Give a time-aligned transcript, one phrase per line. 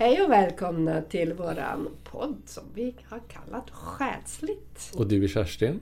[0.00, 4.92] Hej och välkomna till våran podd som vi har kallat Själsligt.
[4.96, 5.80] Och du är Kerstin?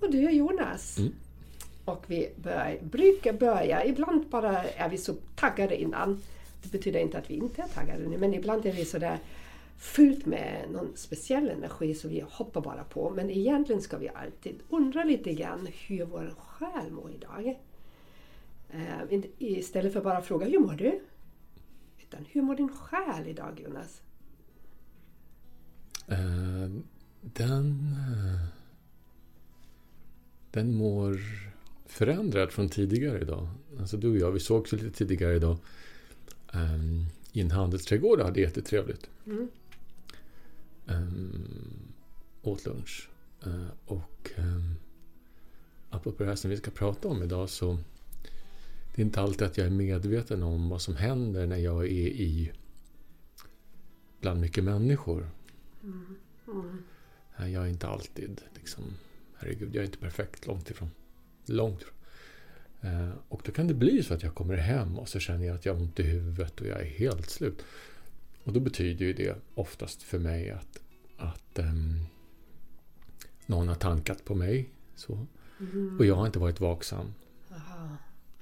[0.00, 0.98] Och du är Jonas.
[0.98, 1.12] Mm.
[1.84, 6.22] Och vi bör, brukar börja, ibland bara är vi så taggade innan.
[6.62, 9.18] Det betyder inte att vi inte är taggade nu, men ibland är vi sådär
[9.78, 13.10] fullt med någon speciell energi så vi hoppar bara på.
[13.10, 17.58] Men egentligen ska vi alltid undra lite grann hur vår själ mår idag.
[18.70, 21.00] Eh, istället för bara fråga hur mår du?
[22.10, 24.02] Utan hur mår din själ idag Jonas?
[26.06, 26.70] Eh,
[27.22, 27.96] den...
[27.98, 28.46] eh,
[30.50, 31.20] Den mår
[31.86, 33.48] förändrad från tidigare idag.
[33.80, 35.56] Alltså du och jag, vi sågs lite tidigare idag.
[36.52, 39.10] ehm, I en handelsträdgård och hade jättetrevligt.
[39.26, 39.48] Mm.
[40.86, 41.92] Um,
[42.42, 43.08] åt lunch.
[43.46, 44.74] Eh, och um,
[45.90, 47.78] apropå det här som vi ska prata om idag så
[49.00, 52.08] det är inte alltid att jag är medveten om vad som händer när jag är
[52.08, 52.52] i
[54.20, 55.30] bland mycket människor.
[55.82, 56.16] Mm.
[56.46, 56.82] Mm.
[57.38, 58.84] Nej, Jag är inte alltid liksom,
[59.36, 60.90] herregud, jag är inte perfekt, långt ifrån.
[61.46, 61.94] Långt ifrån.
[62.80, 65.54] Eh, och då kan det bli så att jag kommer hem och så känner jag
[65.54, 67.64] att jag har ont i huvudet och jag är helt slut.
[68.44, 70.82] Och då betyder ju det oftast för mig att,
[71.16, 72.04] att ehm,
[73.46, 74.68] någon har tankat på mig.
[74.94, 75.26] Så.
[75.60, 75.98] Mm.
[75.98, 77.14] Och jag har inte varit vaksam.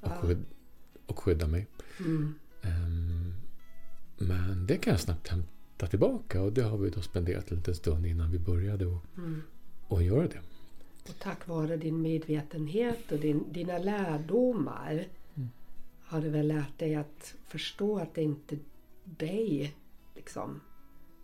[0.00, 0.16] Och, Ja.
[0.16, 0.44] skydd,
[1.06, 1.66] och skydda mig.
[2.00, 2.34] Mm.
[2.62, 3.32] Ehm,
[4.18, 7.74] men det kan jag snabbt hämta tillbaka och det har vi då spenderat en liten
[7.74, 9.42] stund innan vi började och, Mm.
[9.88, 10.40] och göra det.
[11.08, 15.04] Och tack vare din medvetenhet och din, dina lärdomar
[15.36, 15.48] Mm.
[16.04, 18.60] har du väl lärt dig att förstå att det inte är
[19.04, 19.76] dig,
[20.14, 20.60] liksom,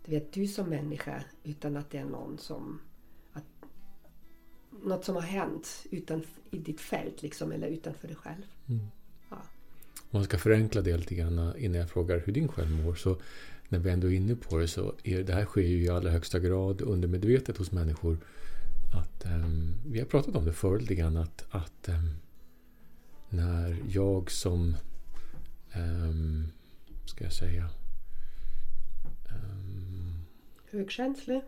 [0.05, 2.79] du vet, du som människa, utan att det är någon som...
[4.83, 8.43] Något som har hänt utan, i ditt fält, liksom, eller utanför dig själv.
[8.67, 8.85] Mm.
[9.29, 9.37] Ja.
[9.95, 12.95] Om man ska förenkla det lite grann innan jag frågar hur din själv mår.
[12.95, 13.17] Så
[13.69, 16.09] när vi ändå är inne på det så är det här sker ju i allra
[16.09, 18.17] högsta grad undermedvetet hos människor.
[18.93, 22.09] Att, ehm, vi har pratat om det förut lite grann att, att ehm,
[23.29, 24.75] när jag som,
[25.75, 26.51] um,
[27.05, 27.69] ska jag säga,
[29.29, 30.25] ehm,
[30.71, 31.41] Högkänslig.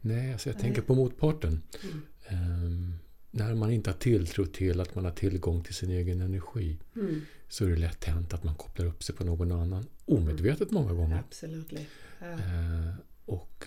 [0.00, 1.62] nej, alltså jag tänker på motparten.
[1.82, 2.02] Mm.
[2.26, 2.94] Ehm,
[3.30, 7.20] när man inte har tilltro till att man har tillgång till sin egen energi Mm.
[7.48, 9.86] så är det lätt hänt att man kopplar upp sig på någon annan.
[10.04, 11.18] Omedvetet många gånger.
[11.18, 11.72] Absolut.
[12.20, 12.26] Ja.
[12.32, 13.66] Eh, och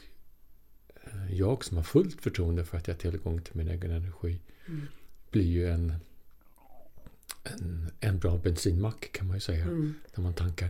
[1.04, 4.40] eh, jag som har fullt förtroende för att jag har tillgång till min egen energi
[4.68, 4.82] Mm.
[5.32, 5.94] blir ju en,
[7.44, 9.64] en, en bra bensinmack kan man ju säga.
[9.64, 9.94] Mm.
[10.16, 10.70] När man tankar.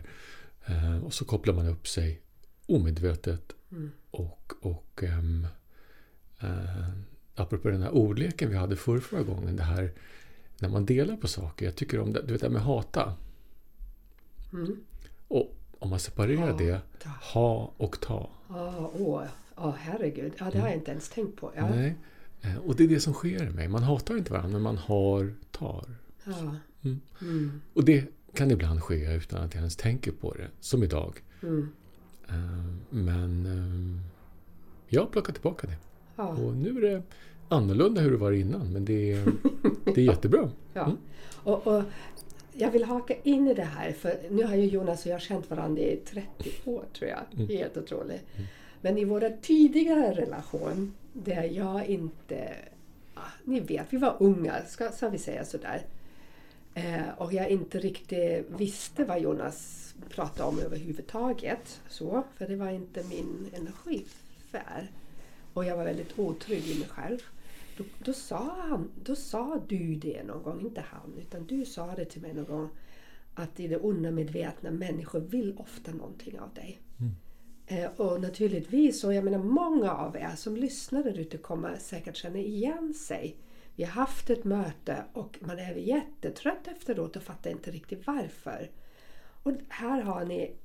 [0.66, 2.20] Eh, och så kopplar man upp sig
[2.66, 3.90] omedvetet Mm.
[4.10, 5.46] och, och um,
[7.40, 9.56] apropå den här ordleken vi hade förra, förra gången.
[9.56, 9.92] Det här
[10.58, 11.64] när man delar på saker.
[11.66, 13.14] Jag tycker om det, du vet det här med hata.
[14.52, 14.76] Mm.
[15.28, 16.72] Och om man separerar det.
[16.72, 17.08] Hata.
[17.32, 18.30] Ha och ta.
[18.48, 19.22] Ja, åh,
[19.56, 20.32] ja, herregud.
[20.38, 21.52] Ja, det har jag inte ens tänkt på.
[21.56, 21.68] Ja.
[21.70, 21.94] Nej.
[22.42, 23.68] Eh, Och det är det som sker i mig.
[23.68, 25.84] Man hatar inte varandra, men man har, tar.
[26.24, 26.32] Ja.
[26.82, 27.00] Mm.
[27.20, 27.60] Mm.
[27.74, 28.04] Och det
[28.34, 30.48] kan ibland ske utan att jag ens tänker på det.
[30.60, 31.22] Som idag.
[31.42, 31.68] Mm.
[32.28, 32.34] Eh,
[32.90, 34.02] Men eh,
[34.88, 35.76] jag har plockat tillbaka det.
[36.18, 36.28] Ja.
[36.28, 37.02] Och nu är det
[37.48, 38.72] annorlunda hur det var innan.
[38.72, 39.32] Men det är,
[39.84, 40.50] det är jättebra.
[40.72, 40.84] ja.
[40.84, 40.96] Mm.
[41.42, 41.82] Och, och
[42.52, 45.50] jag vill haka in i det här för nu har ju Jonas och jag känt
[45.50, 46.24] varandra i 30
[46.64, 47.20] år tror jag.
[47.36, 47.48] Mm.
[47.48, 48.22] Helt otroligt.
[48.80, 52.54] Men i våra tidigare relation där jag inte...
[53.14, 55.82] Ja, ni vet, vi var unga, ska, ska vi säga sådär.
[56.74, 61.80] Eh, och jag inte riktigt visste vad Jonas pratade om överhuvudtaget.
[61.88, 64.90] Så, för det var inte min energisfär.
[65.58, 67.18] Och jag var väldigt otrygg i mig själv.
[67.76, 71.94] Då, då, sa han, då sa du det någon gång, inte han, utan du sa
[71.94, 72.68] det till mig någon gång.
[73.34, 76.80] Att i det undermedvetna människor vill ofta någonting av dig.
[77.66, 82.16] Eh, och naturligtvis, och jag menar många av er som lyssnar där ute kommer säkert
[82.16, 83.36] känna igen sig.
[83.74, 88.70] Vi har haft ett möte och man är jättetrött efteråt och fattar inte riktigt varför.
[89.42, 90.56] Och här har ni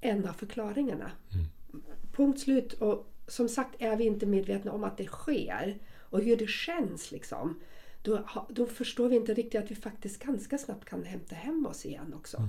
[0.00, 1.10] en av förklaringarna.
[2.12, 2.72] Punkt slut.
[2.72, 5.78] Och som sagt, är vi inte medvetna om att det sker
[6.10, 7.60] och hur det känns liksom.
[8.02, 11.86] Då, då förstår vi inte riktigt att vi faktiskt ganska snabbt kan hämta hem oss
[11.86, 12.42] igen också.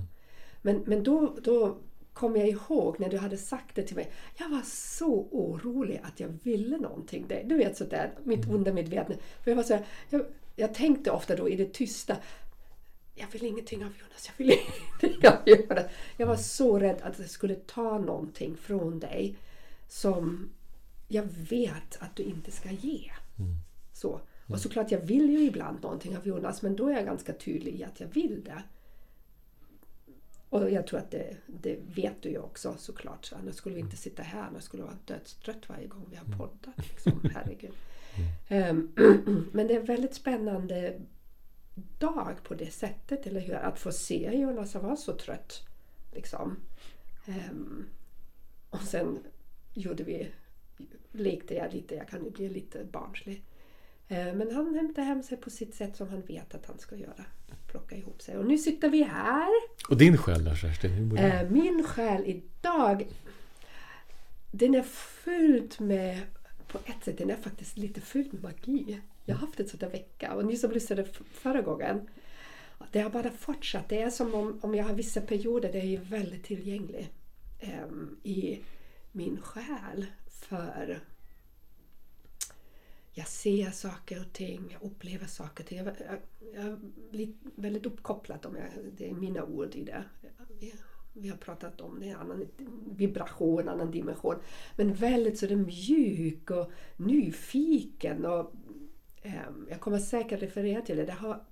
[0.62, 1.78] Men, men då, då
[2.12, 4.12] kom jag ihåg när du hade sagt det till mig.
[4.36, 7.26] Jag var så orolig att jag ville någonting.
[7.44, 8.56] Du vet sådär, mitt Mm.
[8.56, 9.14] undermedvetna.
[9.44, 10.24] För jag, var så här, jag,
[10.56, 12.16] jag tänkte ofta då i det tysta.
[13.14, 14.52] Jag vill ingenting av Jonas, jag vill
[15.00, 15.84] ingenting av Jonas.
[16.16, 19.36] Jag var så rädd att det skulle ta någonting från dig
[19.88, 20.50] som
[21.08, 23.10] jag vet att du inte ska ge.
[23.92, 24.20] Så.
[24.46, 27.80] Och såklart, jag vill ju ibland någonting av Jonas, men då är jag ganska tydlig
[27.80, 28.62] i att jag vill det.
[30.50, 33.32] Och jag tror att det, det vet du ju också såklart.
[33.40, 34.42] Annars skulle vi inte sitta här.
[34.42, 36.88] Annars skulle det vara dödstrött varje gång vi har poddat.
[36.88, 37.30] Liksom.
[37.34, 37.74] Herregud.
[38.48, 38.92] Ehm,
[39.52, 41.00] men det är en väldigt spännande
[41.98, 43.54] dag på det sättet, eller hur?
[43.54, 45.62] Att få se Jonas vara så trött.
[46.12, 46.56] Liksom.
[47.26, 47.86] Ehm,
[48.70, 49.18] och sen
[49.74, 50.30] gjorde vi,
[51.12, 53.42] lekte jag lite, jag kan ju bli lite barnslig.
[54.08, 56.96] Ehm, men han hämtade hem sig på sitt sätt som han vet att han ska
[56.96, 57.24] göra.
[57.66, 58.36] Plocka ihop sig.
[58.36, 59.48] Och nu sitter vi här.
[59.88, 61.16] Och din själ då Kerstin?
[61.16, 63.06] Eh, Min själ idag,
[64.50, 64.82] den är
[65.24, 66.20] fylld med,
[66.68, 69.00] på ett sätt, den är faktiskt lite fylld med magi.
[69.24, 72.08] Jag har haft en sån där vecka och ni som lyssnade förra gången,
[72.92, 73.88] det har bara fortsatt.
[73.88, 77.08] Det är som om, om jag har vissa perioder där jag är väldigt tillgänglig
[77.58, 78.60] em, i
[79.12, 80.06] min själ
[80.40, 81.00] för
[83.18, 85.78] jag ser saker och ting, jag upplever saker och ting.
[85.78, 86.18] Jag, jag,
[86.54, 86.78] jag
[87.10, 90.04] blir väldigt uppkopplad, om jag, det är mina ord i det.
[90.60, 90.74] Vi,
[91.12, 92.48] vi har pratat om det, en annan
[92.86, 94.34] vibration, en annan dimension.
[94.76, 98.26] Men väldigt så det mjuk och nyfiken.
[98.26, 98.52] Och,
[99.22, 101.04] ehm, jag kommer säkert referera till det.
[101.04, 101.44] det har,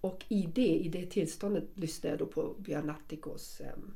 [0.00, 3.94] och i det, i det tillståndet lyssnade jag då på Björn Natthikos um, ehm,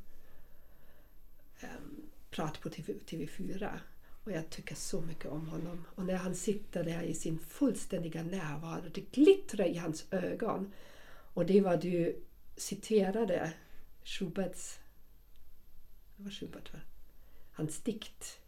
[1.61, 3.79] ehm, prat på TV, TV4.
[4.29, 5.85] Och jag tycker så mycket om honom.
[5.95, 10.73] Och när han sitter där i sin fullständiga närvaro, det glittrar i hans ögon.
[11.35, 12.23] Och det var du
[12.57, 13.53] citerade
[14.05, 14.79] Schuberts...
[16.17, 16.81] Det var Schubert va?
[17.53, 18.41] Hans dikt.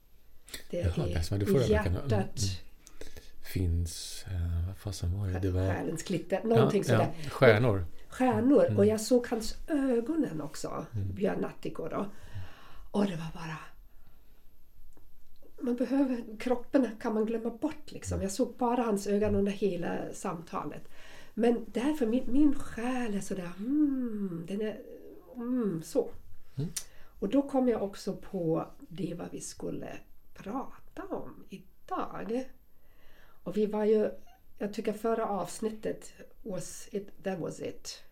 [0.71, 1.95] Det Jaha, är man det förra veckan?
[1.95, 2.35] hjärtat, Mm,
[3.41, 4.25] finns...
[4.27, 5.39] Eh, vad fasen var det?
[5.39, 5.75] Det var...
[5.75, 6.45] själens glitter.
[6.45, 7.13] Någonting ja, sådär.
[7.25, 7.87] ja, stjärnor.
[8.09, 8.65] stjärnor.
[8.65, 8.79] Mm.
[8.79, 12.11] Och jag såg hans ögonen också, Björn Nattiko då.
[12.91, 13.59] Och det var bara...
[15.61, 18.23] Man behöver, kroppen kan man glömma bort liksom.
[18.23, 20.89] Jag såg bara hans ögon under hela samtalet.
[21.35, 24.81] Men därför, min, min själ är sådär, mm, den är,
[25.37, 26.11] mm, så.
[26.57, 26.71] Mm.
[27.19, 29.97] Och då kom jag också på det vad vi skulle
[30.35, 32.45] prata om idag.
[33.43, 34.11] Och vi var ju,
[34.59, 36.13] jag tycker förra avsnittet
[36.43, 38.03] was it, that was it.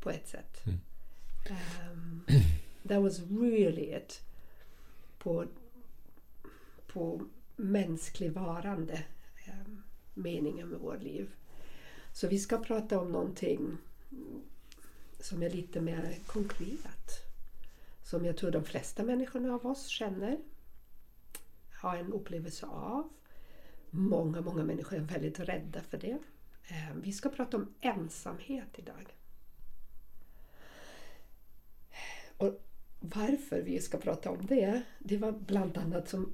[0.00, 0.60] På ett sätt.
[1.50, 2.24] Um,
[2.88, 4.20] that was really it.
[5.18, 5.46] På,
[6.92, 7.22] på
[7.56, 9.04] mänsklig varande.
[9.46, 9.82] Ehm,
[10.14, 11.30] meningen med vårt liv.
[12.12, 13.76] Så vi ska prata om någonting
[15.20, 17.26] som är lite mer konkret.
[18.02, 20.38] Som jag tror de flesta människorna av oss känner.
[21.80, 23.08] Har en upplevelse av.
[23.90, 26.18] Många, många människor är väldigt rädda för det.
[26.68, 29.16] Ehm, vi ska prata om ensamhet idag.
[32.36, 32.60] Och
[33.00, 36.32] varför vi ska prata om det, det var bland annat som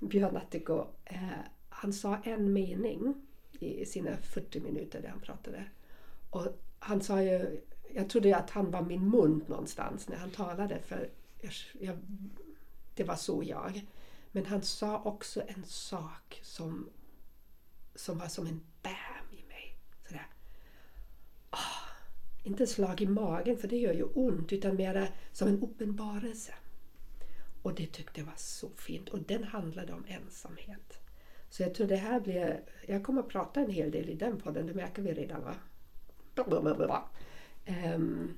[0.00, 1.38] Björn Attigo, eh,
[1.68, 3.14] han sa en mening
[3.58, 5.64] i sina 40 minuter där han pratade.
[6.30, 6.46] Och
[6.78, 7.60] han sa ju,
[7.94, 11.10] jag trodde att han var min mun någonstans när han talade för
[11.40, 11.96] jag, jag,
[12.94, 13.86] det var så jag.
[14.32, 16.88] Men han sa också en sak som,
[17.94, 19.78] som var som en bam i mig.
[20.06, 20.26] Sådär.
[21.50, 21.58] Ah,
[22.42, 26.54] inte slag i magen, för det gör ju ont, utan mer som en uppenbarelse.
[27.62, 29.08] Och det tyckte jag var så fint.
[29.08, 31.00] Och den handlade om ensamhet.
[31.50, 32.62] Så jag tror det här blir...
[32.86, 35.54] Jag kommer att prata en hel del i den podden, det märker vi redan va?
[37.94, 38.36] Um,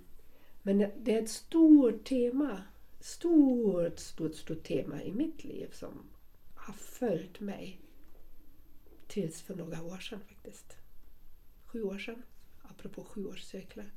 [0.62, 2.62] men det är ett stort tema.
[3.00, 6.10] Stort, stort, stort tema i mitt liv som
[6.54, 7.80] har följt mig
[9.06, 10.76] tills för några år sedan faktiskt.
[11.66, 12.22] Sju år sedan,
[12.62, 13.92] apropå sjuårscyklar.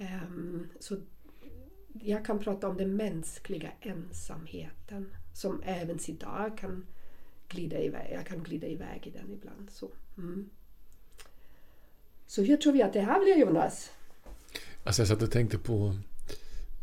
[0.00, 0.96] Um, ehm, så
[2.02, 6.86] jag kan prata om den mänskliga ensamheten som även idag kan
[7.48, 8.12] glida iväg.
[8.12, 9.70] Jag kan glida iväg i den ibland.
[9.70, 10.50] Så, mm.
[12.26, 13.90] så hur tror vi att det här blir Jonas?
[14.84, 15.96] Alltså jag satt och tänkte på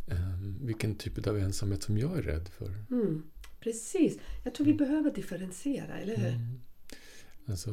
[0.08, 2.74] eh, vilken typ av ensamhet som jag är rädd för.
[2.92, 3.24] Mm.
[3.60, 4.18] Precis.
[4.44, 6.28] Jag tror vi behöver differentiera, eller hur?
[6.28, 6.62] Mm.
[7.46, 7.70] Alltså,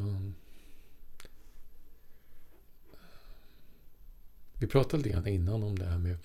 [4.58, 6.18] vi pratade lite grann innan om det här med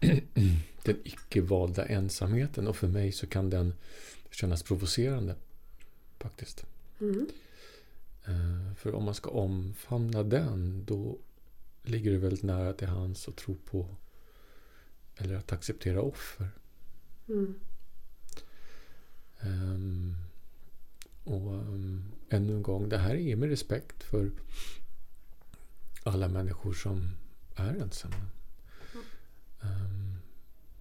[0.84, 3.74] den icke-valda ensamheten och för mig så kan den
[4.30, 5.36] kännas provocerande
[6.18, 6.66] faktiskt.
[7.00, 7.26] Mm.
[8.24, 11.18] Eh, För om man ska omfamna den då
[11.82, 13.96] ligger det väldigt nära till hands att tro på
[15.16, 16.48] eller att acceptera offer.
[17.28, 17.54] Mm.
[19.42, 20.16] Um,
[21.24, 24.30] och um, ännu en gång, det här är med respekt för
[26.02, 27.10] alla människor som
[27.56, 28.26] är ensamma.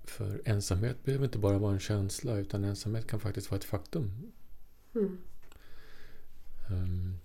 [0.10, 4.12] För ensamhet behöver inte bara vara en känsla utan ensamhet kan faktiskt vara ett faktum.
[4.96, 5.18] Mm.
[6.72, 7.18] Um,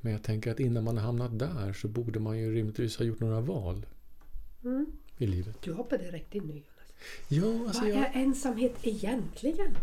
[0.00, 3.04] men jag tänker att innan man har hamnat där så borde man ju rimligtvis ha
[3.04, 3.86] gjort några val
[4.64, 4.86] Mm.
[5.18, 5.56] i livet.
[5.62, 6.66] Du hoppar direkt in nu Jonas.
[7.28, 9.76] Ja, alltså Vad jag, är ensamhet egentligen?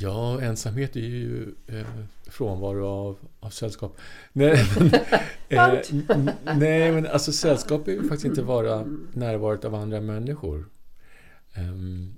[0.00, 1.86] ja ensamhet är ju eh,
[2.26, 3.96] frånvaro av, av sällskap.
[4.32, 4.64] Nej,
[5.48, 10.64] men, eh, nej, men alltså sällskap är ju faktiskt inte bara närvaret av andra människor.
[11.58, 12.16] Um,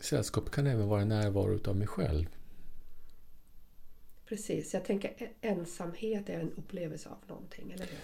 [0.00, 2.26] sällskap kan även vara närvaro av mig själv.
[4.28, 7.98] Precis, jag tänker e- ensamhet är en upplevelse av någonting, eller hur?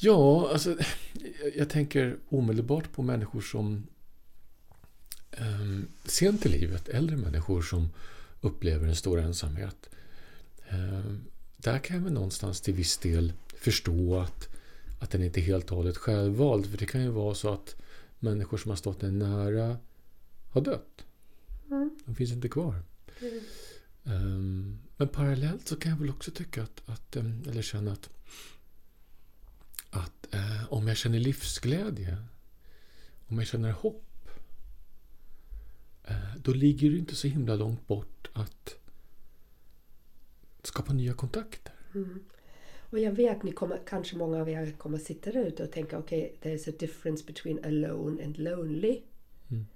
[0.00, 0.76] Ja, alltså
[1.56, 3.86] jag- tänker omedelbart på människor som
[5.38, 7.88] um, sent i livet, äldre människor som
[8.40, 9.90] upplever en stor ensamhet.
[10.68, 11.24] Ehm,
[11.56, 14.48] där kan jag väl någonstans till viss del förstå att,
[15.00, 16.70] att den inte är helt och hållet självvald.
[16.70, 17.76] För det kan ju vara så att
[18.20, 19.78] människor som har stått en nära
[20.50, 21.04] har dött.
[21.70, 21.98] Mm.
[22.04, 22.82] De finns inte kvar.
[23.20, 23.40] Mm.
[24.04, 28.10] Ehm, men parallellt så kan jag väl också tycka att, att ehm, eller känna att,
[29.90, 32.16] att eh, om jag känner livsglädje,
[33.26, 34.28] om jag känner hopp,
[36.04, 38.74] eh, då ligger det inte så himla långt bort att
[40.62, 41.74] skapa nya kontakter.
[41.94, 42.24] Mm.
[42.90, 45.98] Och jag vet, ni kommer, kanske många av er kommer sitta där ute och tänka
[45.98, 49.02] okej, okay, there's a difference between alone and lonely.
[49.50, 49.66] Mm.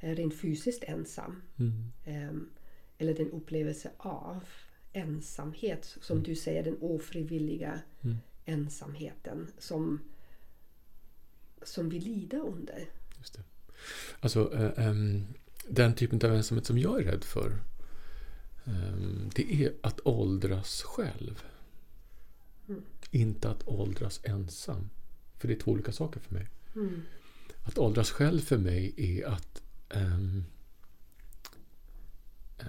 [0.00, 1.42] Är Rent fysiskt ensam.
[1.58, 1.92] Mm.
[2.04, 2.50] Ehm,
[2.98, 4.44] eller den upplevelse av
[4.92, 8.16] ensamhet, som du säger, den ofrivilliga Mm.
[8.44, 10.00] ensamheten som,
[11.62, 12.88] som vi lider under.
[13.18, 13.42] Just det.
[14.20, 15.24] Alltså, eh, ehm,
[15.68, 17.52] den typen av ensamhet som jag är rädd för,
[18.64, 21.44] ehm, det är att åldras själv.
[23.14, 24.90] Inte att åldras ensam.
[25.38, 26.48] För det är två olika saker för mig.
[26.74, 27.02] Mm.
[27.62, 30.44] Att åldras själv för mig är att ehm,
[32.58, 32.66] eh,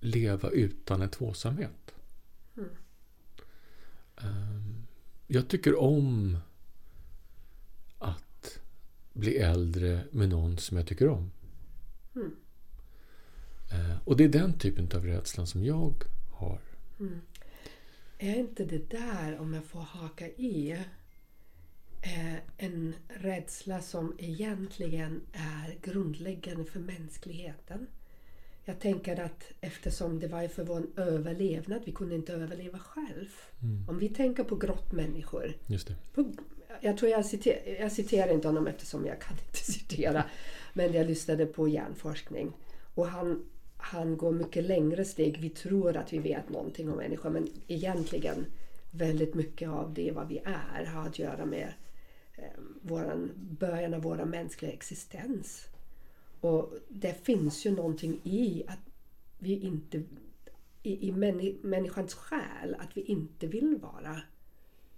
[0.00, 1.94] leva utan en tvåsamhet.
[2.56, 2.68] Mm.
[4.16, 4.86] Ehm,
[5.26, 6.38] jag tycker om
[7.98, 8.60] att
[9.12, 11.30] bli äldre med någon som jag tycker om.
[12.14, 12.36] Mm.
[13.70, 16.60] Eh, och det är den typen av rädslan som jag har.
[17.00, 17.20] Mm.
[18.18, 20.70] Är inte det där, om jag får haka i,
[22.02, 27.86] eh, en rädsla som egentligen är grundläggande för mänskligheten?
[28.64, 33.28] Jag tänker att eftersom det var för vår överlevnad, vi kunde inte överleva själv.
[33.62, 33.88] Mm.
[33.88, 35.52] Om vi tänker på grottmänniskor.
[35.66, 35.94] Just det.
[36.14, 36.32] På,
[36.80, 40.24] jag tror jag citerar, jag citerar inte honom eftersom jag kan inte citera.
[40.72, 42.52] Men jag lyssnade på hjärnforskning.
[42.94, 43.44] Och han,
[43.76, 45.40] han går mycket längre steg.
[45.40, 48.46] Vi tror att vi vet någonting om människor men egentligen
[48.90, 51.72] väldigt mycket av det vad vi är har att göra med
[52.34, 55.68] eh, våran, början av vår mänskliga existens.
[56.40, 58.78] Och det finns ju någonting i att
[59.38, 60.02] vi inte
[60.82, 64.20] i, i männi, människans själ att vi inte vill vara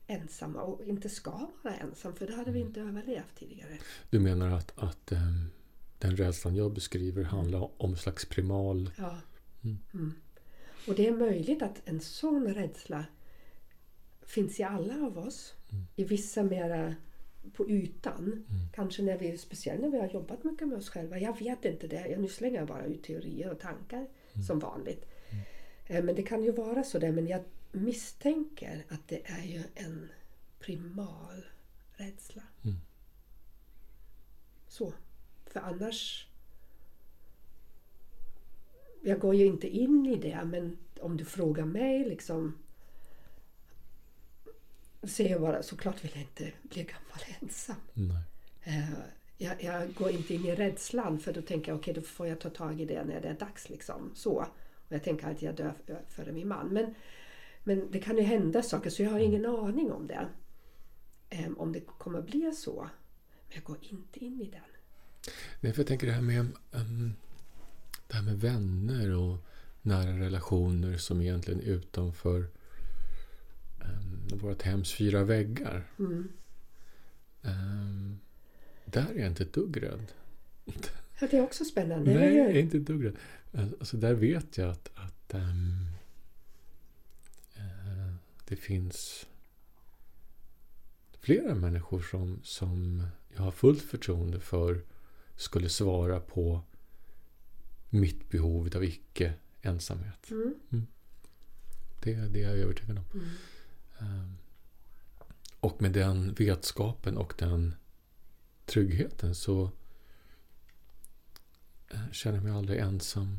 [0.07, 3.79] ensamma och inte ska vara ensam för då hade vi inte överlevt tidigare.
[4.11, 5.51] Du menar att, att ehm,
[5.99, 8.91] den rädslan jag beskriver handlar om slags primal...
[8.99, 9.17] Ja.
[9.65, 9.79] Mm.
[9.95, 10.13] Mm.
[10.89, 13.05] Och det är möjligt att en sån rädsla
[14.23, 15.55] finns i alla av oss.
[15.73, 15.85] Mm.
[15.97, 16.95] I vissa mera
[17.53, 18.25] på ytan.
[18.25, 18.45] Mm.
[18.75, 21.19] Kanske när vi, speciellt när vi har jobbat mycket med oss själva.
[21.19, 22.09] Jag vet inte det.
[22.09, 24.47] Jag, nu slänger jag bara ut teorier och tankar Mm.
[24.47, 25.05] som vanligt.
[25.87, 27.13] Eh, Men det kan ju vara så där.
[27.13, 30.09] Men jag misstänker att det är ju en
[30.61, 31.45] primal
[31.93, 32.43] rädsla.
[32.65, 32.77] Mm.
[34.69, 34.93] Så.
[35.51, 36.29] För annars...
[39.03, 42.59] Jag går ju inte in i det men om du frågar mig liksom
[45.03, 47.77] säger jag bara såklart vill jag inte bli gammal ensam.
[47.95, 48.23] Nej.
[48.63, 48.91] Eh,
[49.37, 52.41] jag, jag går inte in i rädslan för då tänker jag okej då får jag
[52.41, 53.69] ta tag i det när det är dags.
[53.69, 54.11] Liksom.
[54.15, 54.47] Så.
[54.89, 55.75] Och jag tänker att jag dör
[56.09, 56.69] före min man.
[56.69, 56.95] Men,
[57.65, 60.29] men det kan ju hända saker så jag har ingen aning om det.
[61.31, 62.89] Eh, om det kommer bli så.
[63.49, 64.78] Men jag går inte in i den.
[65.61, 67.13] Nej, för jag tänker det här med, ehm,
[68.07, 69.39] det här med vänner och
[69.83, 72.47] nära relationer som egentligen är utanför
[73.81, 75.91] um, vårt hems fyra väggar.
[75.99, 76.29] Mm.
[77.43, 78.19] Ehm,
[78.85, 80.13] där är jag inte ett dugg rädd.
[81.21, 82.15] Ja, Det är också spännande.
[82.15, 83.17] Nej, jag är inte ett dugg rädd.
[83.81, 85.87] Alltså, där vet jag att, att ehm,
[87.55, 88.15] eh,
[88.49, 89.27] det finns
[91.21, 93.07] flera människor som, som
[93.37, 94.81] jag har fullt förtroende för
[95.39, 96.63] skulle svara på
[97.91, 100.31] mitt behov av icke-ensamhet.
[100.31, 100.87] Mm.
[102.03, 103.05] Det, det är jag övertygad om.
[103.15, 103.27] Mm.
[103.99, 104.37] Ehm,
[105.61, 107.75] Och med den vetskapen och den
[108.65, 109.71] tryggheten så
[111.89, 113.39] eh, känner jag mig aldrig ensam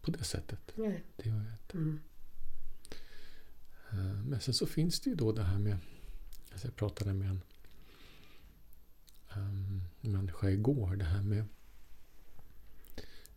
[0.00, 0.72] på det sättet.
[0.74, 1.04] Nej.
[1.16, 1.76] Det gör jag inte.
[1.78, 2.00] Mm.
[3.90, 5.78] Eh, Men sen så finns det ju då det här med...
[6.52, 7.42] Alltså jag pratade med en
[9.36, 10.96] um, människa igår.
[10.96, 11.44] Det här med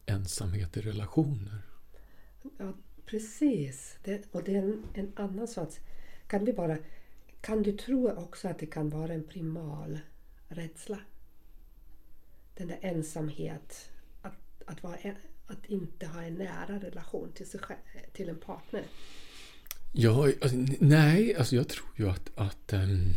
[0.05, 1.61] ensamhet i relationer.
[2.57, 2.73] Ja,
[3.05, 3.97] precis.
[4.03, 5.79] Det, och det är en, en annan sorts...
[6.27, 6.77] Kan, vi bara,
[7.41, 9.99] kan du tro också att det kan vara en primal
[10.47, 10.99] rädsla?
[12.55, 13.89] Den där ensamhet,
[14.21, 14.97] att, att, vara,
[15.47, 17.79] att inte ha en nära relation till, sig själv,
[18.13, 18.83] till en partner.
[19.91, 23.13] Ja, alltså, nej, alltså jag tror ju att, att ehm,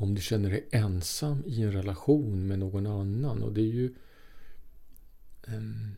[0.00, 3.94] om du känner dig ensam i en relation med någon annan och det är ju
[5.46, 5.94] ehm,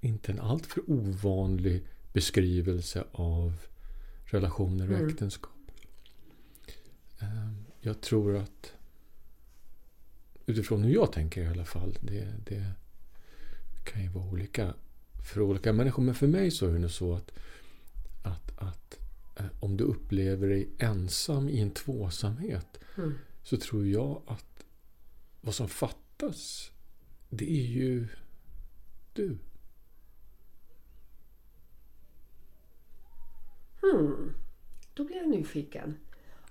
[0.00, 3.52] inte en alltför ovanlig beskrivelse av
[4.24, 5.08] relationer och Mm.
[5.08, 5.52] äktenskap.
[7.20, 8.72] Ehm, jag tror att
[10.46, 12.72] utifrån hur jag tänker i alla fall, det, det
[13.84, 14.74] kan ju vara olika
[15.32, 16.02] för olika människor.
[16.02, 17.32] Men för mig så är det nog så att
[18.22, 18.98] att, att
[19.36, 22.66] eh, om du upplever dig ensam i en tvåsamhet
[22.98, 23.14] Mm.
[23.46, 24.64] Så tror jag att
[25.40, 26.70] vad som fattas
[27.30, 28.08] det är ju
[29.12, 29.38] du.
[33.82, 34.34] Hmm.
[34.94, 35.96] Då blir jag nyfiken.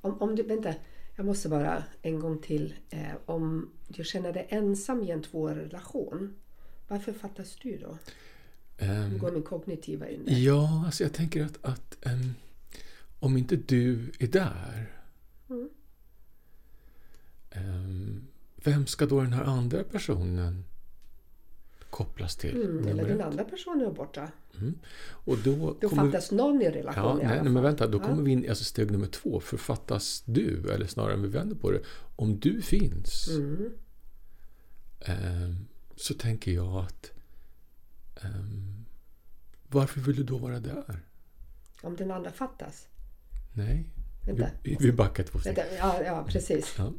[0.02, 0.74] Om, om du, vänta,
[1.16, 2.74] jag måste bara en gång till.
[2.90, 6.36] Eh, om du känner dig ensam i en tvårelation,
[6.88, 7.98] varför fattas du då?
[8.80, 10.34] Nu Ehm, går min kognitiva in där.
[10.34, 12.34] ja, alltså jag tänker att, att ehm,
[13.20, 14.92] om inte du är där
[15.50, 15.70] Mm.
[17.56, 20.64] Ehm, vem ska då den här andra personen
[21.90, 22.62] kopplas till?
[22.62, 24.32] Mm, eller den andra personen är borta.
[24.58, 24.80] Mm.
[25.10, 27.88] Och då, Då fattas någon i Ja, relationen i nej, alla men vänta.
[27.88, 28.04] Då Ja.
[28.04, 29.40] kommer vi in alltså steg nummer två.
[29.40, 31.82] Författas du, eller snarare om vi vänder på det.
[32.16, 33.70] Om du finns, Mm.
[35.02, 35.56] ehm,
[35.96, 37.12] så tänker jag att
[38.22, 38.86] ehm,
[39.68, 41.00] varför vill du då vara där?
[41.82, 42.88] Om den andra fattas.
[43.54, 43.86] Nej,
[44.26, 44.48] Vänta.
[44.64, 45.56] vi, vi backar två steg.
[45.56, 45.76] Vänta.
[45.78, 46.76] Ja, ja, precis.
[46.78, 46.94] Ja,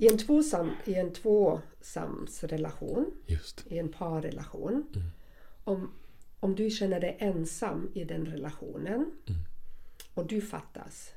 [0.00, 3.66] I en, tvåsam, I en tvåsamsrelation, just.
[3.66, 4.72] i en parrelation.
[4.96, 5.06] Mm.
[5.64, 5.90] Om,
[6.40, 9.40] om du känner dig ensam i den relationen Mm.
[10.14, 11.12] och du fattas.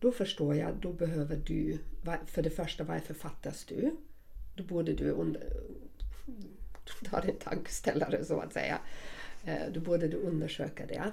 [0.00, 1.78] Då förstår jag, då behöver du,
[2.26, 3.96] för det första varför fattas du?
[4.56, 5.42] Då borde du under,
[7.10, 8.78] ta en tankeställare så att säga.
[9.44, 11.12] Eh, Då borde du undersöka det.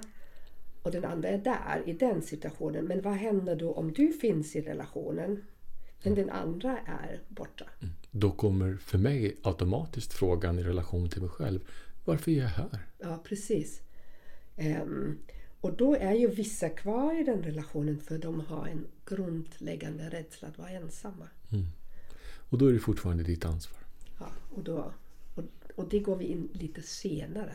[0.82, 2.84] Och den andra är där i den situationen.
[2.84, 5.44] Men vad händer då om du finns i relationen
[6.02, 7.64] men den andra är borta?
[8.10, 11.60] Då kommer för mig automatiskt frågan i relation till mig själv.
[12.04, 12.86] Varför är jag här?
[12.98, 13.80] Ja, precis.
[14.56, 15.18] Ehm,
[15.60, 20.48] och då är ju vissa kvar i den relationen för de har en grundläggande rädsla
[20.48, 21.28] att vara ensamma.
[22.50, 23.78] Och då är det fortfarande ditt ansvar.
[24.18, 24.92] Ja, och, då,
[25.34, 27.52] och, och det går vi in lite senare.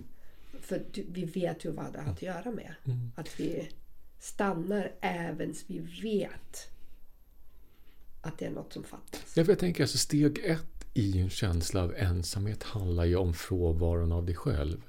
[0.60, 2.74] För du, vi vet ju vad det har att göra med.
[3.14, 3.68] Att vi
[4.18, 6.70] stannar även vi vet
[8.20, 9.36] att det är något som fattas.
[9.36, 14.12] Ja, jag tänker alltså steg ett i en känsla av ensamhet handlar ju om frånvaron
[14.12, 14.82] av dig själv.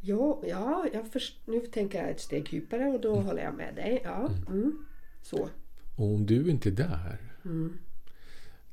[0.00, 3.74] Jo, ja, jag först, nu tänker jag ett steg djupare och då håller jag med
[3.74, 4.00] dig.
[4.04, 4.86] Ja, mm,
[5.22, 5.48] så.
[5.96, 7.78] Och om du inte är där, Mm,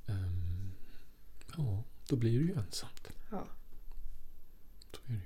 [0.08, 0.72] ehm,
[1.58, 3.08] ja, då blir det ju ensamt.
[3.32, 3.48] ja.
[4.92, 5.20] Så är det ju.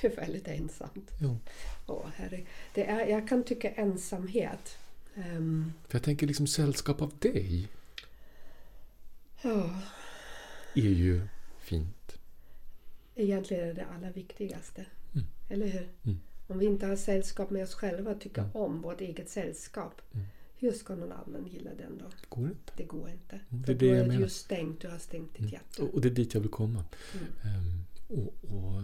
[0.00, 1.10] Det är väldigt ensamt.
[1.20, 1.38] Jo.
[1.86, 2.46] Åh, herre.
[2.74, 4.78] Det är, jag kan tycka ensamhet.
[5.18, 7.68] Ehm, För jag tänker liksom sällskap av dig
[9.42, 9.80] ja,
[10.74, 11.22] är ju
[11.60, 12.18] fint.
[13.14, 14.86] egentligen är det allra viktigaste.
[15.14, 15.26] Mm.
[15.48, 15.88] Eller hur?
[16.04, 16.18] Mm.
[16.46, 18.56] Om vi inte har sällskap med oss själva och tycker Mm.
[18.56, 20.00] om vårt eget sällskap.
[20.14, 20.26] Mm.
[20.60, 22.04] Hur ska någon annan gilla den då?
[22.04, 22.72] Det går inte.
[22.76, 23.40] Det går inte.
[23.50, 24.20] Mm, det För är det jag är det menar.
[24.20, 24.80] ju stängt.
[24.80, 25.82] Du har stängt ditt hjärta.
[25.82, 26.84] Och, det är dit jag vill komma.
[27.14, 27.54] Mm.
[27.54, 28.82] Ehm, och, och,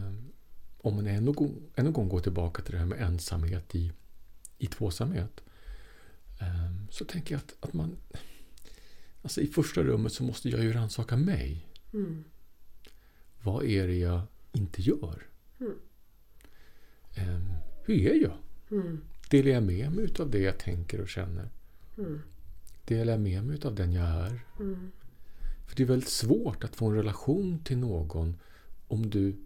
[0.81, 1.35] om man ännu
[1.75, 3.93] en gång går tillbaka till det här med ensamhet i,
[4.59, 5.41] i tvåsamhet.
[6.45, 7.97] Ehm, så tänker jag att, att man...
[9.23, 11.69] Alltså i första rummet så måste jag ju rannsaka mig.
[11.93, 12.25] Mm.
[13.43, 15.27] Vad är det jag inte gör?
[15.61, 15.79] Mm.
[17.15, 17.53] Ehm,
[17.85, 18.37] hur är jag?
[18.71, 19.01] Mm.
[19.31, 21.49] Delar jag med mig av det jag tänker och känner?
[21.99, 22.21] Mm.
[22.85, 24.47] Delar jag med mig av den jag är?
[24.61, 24.91] Mm.
[25.67, 28.37] För det är väldigt svårt att få en relation till någon
[28.89, 29.37] om du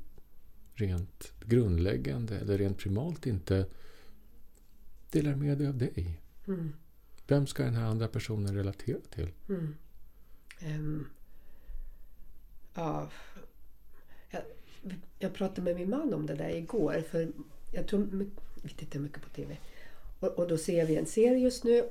[0.75, 3.67] rent grundläggande eller rent primalt inte
[5.11, 6.21] delar med dig av dig.
[6.47, 6.73] Mm.
[7.29, 9.29] Vem ska den här andra personen relatera till?
[9.49, 9.75] Mm.
[10.61, 11.07] Ehm,
[12.75, 13.11] ja,
[14.31, 14.43] jag,
[15.19, 17.03] jag pratade med min man om det där igår.
[17.11, 17.33] För
[17.73, 18.27] jag tror
[18.63, 19.57] vi tittar mycket på TV.
[20.21, 21.89] Och, och då ser vi en serie just nu.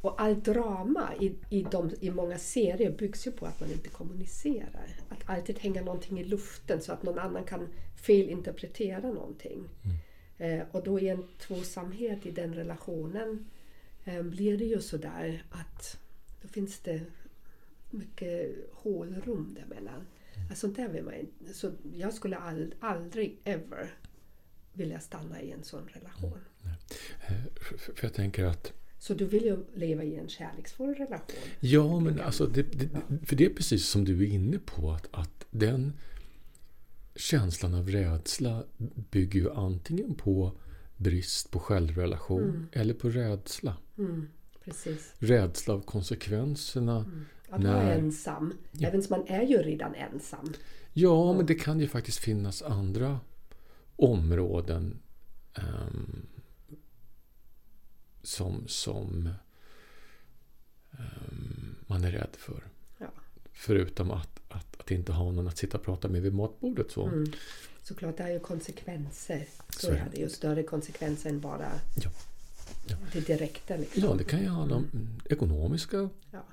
[0.00, 3.88] Och allt drama i, i, de, i många serier byggs ju på att man inte
[3.88, 4.96] kommunicerar.
[5.08, 7.68] Att alltid hänga någonting i luften så att någon annan kan
[8.02, 9.68] felinterpretera någonting.
[9.84, 10.60] Mm.
[10.60, 13.46] Eh, och då i en tvåsamhet i den relationen
[14.22, 15.98] blir det ju sådär att
[16.42, 17.00] då finns det
[17.90, 20.06] mycket hålrum däremellan.
[20.34, 20.48] Mm.
[20.50, 21.14] Alltså, där vill man,
[21.54, 23.94] så jag skulle ald, aldrig ever
[24.72, 26.38] vilja stanna i en sån relation.
[26.62, 26.74] Mm.
[27.60, 31.36] För, för jag tänker att så du vill ju leva i en kärleksfull relation?
[31.60, 32.88] Ja, men alltså, det, det,
[33.26, 34.90] för det är precis som du är inne på.
[34.90, 35.92] Att, att den
[37.16, 38.64] känslan av rädsla
[39.10, 40.52] bygger ju antingen på
[40.96, 42.66] brist på självrelation mm.
[42.72, 43.76] eller på rädsla.
[43.98, 44.28] Mm,
[44.64, 45.14] precis.
[45.18, 46.96] Rädsla av konsekvenserna.
[46.96, 47.26] Mm.
[47.48, 47.74] Att när...
[47.74, 48.54] vara ensam.
[48.72, 48.88] Ja.
[48.88, 50.52] Även man är ju redan ensam.
[50.92, 53.20] Ja, men det kan ju faktiskt finnas andra
[53.96, 54.98] områden
[55.54, 56.26] um,
[58.22, 59.28] som, som
[60.90, 62.64] um, man är rädd för.
[62.98, 63.10] Ja.
[63.52, 66.90] Förutom att, att, att inte ha någon att sitta och prata med vid matbordet.
[66.90, 67.06] Så.
[67.06, 67.32] Mm.
[67.82, 69.46] Såklart, det är ju konsekvenser.
[69.68, 70.20] Så, så är det.
[70.20, 71.70] ju större konsekvenser än bara
[72.04, 72.10] ja.
[72.90, 72.96] Ja.
[73.12, 73.76] det direkta.
[73.76, 74.02] Liksom.
[74.02, 75.08] Ja, det kan ju handla om mm.
[75.24, 76.08] ekonomiska.
[76.30, 76.44] Ja.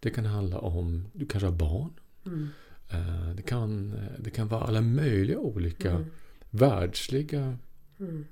[0.00, 1.92] Det kan handla om, du kanske har barn.
[2.26, 2.48] Mm.
[2.90, 6.04] Eh, det, kan, det kan vara alla möjliga olika mm.
[6.50, 7.58] världsliga
[7.98, 8.24] mm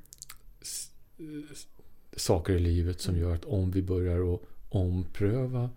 [2.16, 5.70] saker i livet som gör att om vi börjar att ompröva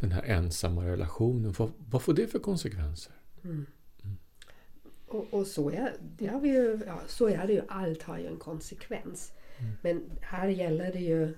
[0.00, 3.12] den här ensamma relationen, vad, vad får det för konsekvenser?
[3.44, 3.66] Mm.
[4.04, 4.16] Mm.
[5.06, 8.18] Och, och, så, är, det har vi ju, ja, så är det ju, allt har
[8.18, 9.32] ju en konsekvens.
[9.58, 9.76] Mm.
[9.82, 11.34] Men här gäller det ju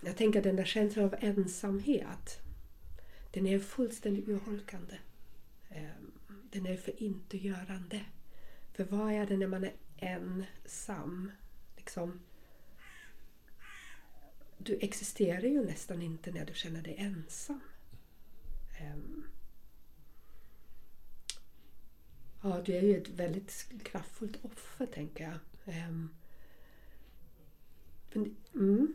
[0.00, 2.38] jag tänker att den där känslan av ensamhet
[3.30, 4.98] den är fullständigt urholkande.
[5.68, 6.12] Ehm,
[6.50, 8.04] den är för.
[8.72, 11.30] För vad är det när man är ensam?
[11.86, 12.20] liksom...
[14.58, 17.60] Du existerar ju nästan inte när du känner dig ensam.
[18.80, 19.25] Um,
[22.50, 25.38] ja, du är ju ett väldigt kraftfullt offer, tänker jag.
[25.88, 26.10] Um,
[28.12, 28.94] men, mm.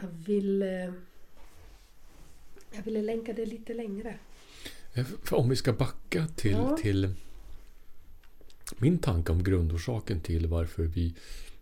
[0.00, 0.62] Jag vill...
[0.62, 0.92] Uh,
[2.74, 4.18] jag ville länka det lite längre.
[5.24, 6.76] För om vi ska backa till, ja.
[6.76, 7.14] till
[8.78, 11.14] min tanke om grundorsaken till varför vi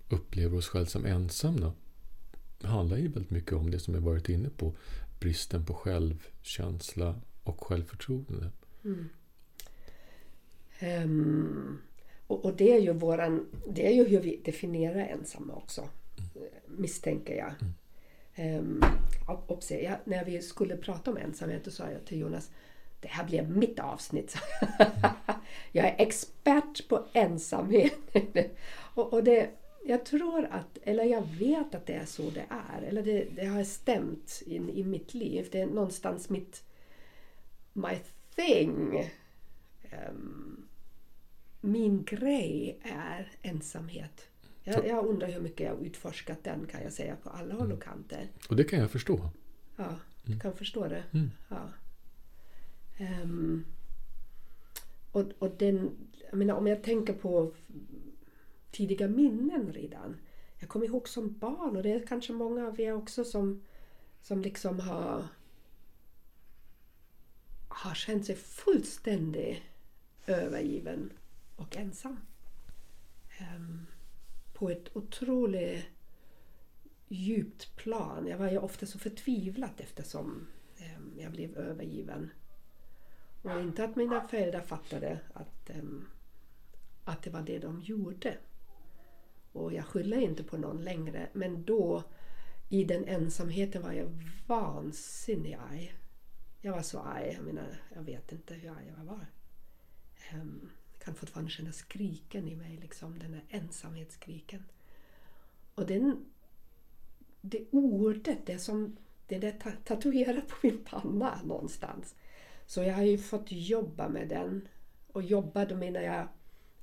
[0.08, 1.72] upplever oss själva som ensamma
[2.62, 4.74] handlar ju väldigt mycket om det som jag varit inne på.
[5.20, 8.50] Bristen på självkänsla och självförtroende.
[8.84, 9.08] Mm.
[10.82, 11.80] Um,
[12.26, 15.80] och, och, det är ju våran, det är ju hur vi definierar ensamma också.
[15.80, 16.48] Mm.
[16.66, 17.52] Misstänker jag.
[18.34, 18.58] Mm.
[18.58, 18.84] Um,
[19.46, 22.50] obse, jag, när vi skulle prata om ensamhet då sa jag till Jonas
[23.00, 24.36] det här blir mitt avsnitt.
[25.72, 27.92] jag är expert på ensamhet.
[28.94, 29.50] och, och det,
[29.86, 32.82] jag tror att, eller jag vet att det är så det är.
[32.82, 35.48] Eller det, det har stämt in i mitt liv.
[35.52, 36.62] Det är någonstans mitt
[37.72, 37.98] my
[38.34, 39.10] thing.
[40.08, 40.68] Um,
[41.60, 44.26] min grej är ensamhet.
[44.62, 47.72] Jag, jag, undrar hur mycket jag har utforskat den kan jag säga på alla håll
[47.72, 48.28] och kanter.
[48.48, 49.30] Och det kan jag förstå.
[49.76, 51.04] Ja, du kan förstå det.
[51.12, 51.30] Mm.
[51.48, 51.68] Ja.
[53.22, 53.64] Um,
[55.12, 55.90] och, och den,
[56.30, 57.52] jag menar, om jag tänker på
[58.70, 60.16] tidiga minnen redan.
[60.58, 63.62] Jag kommer ihåg som barn och det är kanske många av er också som,
[64.22, 65.24] som liksom har,
[67.72, 69.62] har känt sig fullständigt
[70.26, 71.12] övergiven
[71.56, 72.20] och ensam.
[73.56, 73.86] Um,
[74.52, 75.84] på ett otroligt
[77.08, 78.26] djupt plan.
[78.26, 80.46] Jag var ju ofta så förtvivlad eftersom
[80.96, 82.30] um, jag blev övergiven.
[83.42, 86.06] Och inte att mina föräldrar fattade att, um,
[87.04, 88.38] att det var det de gjorde.
[89.52, 91.28] Och jag skyller inte på någon längre.
[91.32, 92.02] Men då,
[92.68, 94.08] i den ensamheten var jag
[94.46, 95.99] vansinnig arg.
[96.60, 97.32] Jag var så arg.
[97.34, 99.26] Jag menar, jag vet inte hur arg jag var.
[100.34, 104.64] Um, jag kan fortfarande känna skriken i mig, liksom, den där ensamhetsskriken.
[105.74, 106.24] Och den,
[107.40, 108.96] det ordet, det som
[109.26, 112.14] det är tatuerat på min panna någonstans.
[112.66, 114.68] Så jag har ju fått jobba med den.
[115.12, 116.28] Och jobba, då menar jag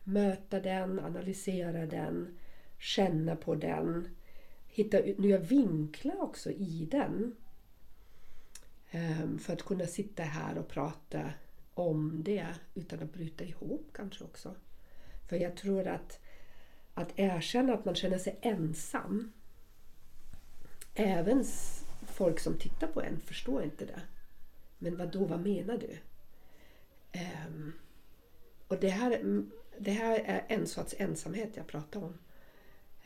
[0.04, 2.38] möta den, analysera den,
[2.80, 4.08] känna på den,
[4.68, 7.36] hitta nya vinklar också i den.
[8.92, 11.32] Ehm, för att kunna sitta här och prata
[11.74, 14.56] om det utan att bryta ihop kanske också.
[15.30, 16.20] För jag tror att
[16.94, 19.32] att erkänna att man känner sig ensam.
[20.94, 21.46] Även
[22.08, 24.02] folk som tittar på en förstår inte det.
[24.78, 25.98] Men vad då, vad menar du?
[27.48, 27.74] Um,
[28.68, 32.18] och det här, mm, det här är en sorts ensamhet jag pratar om.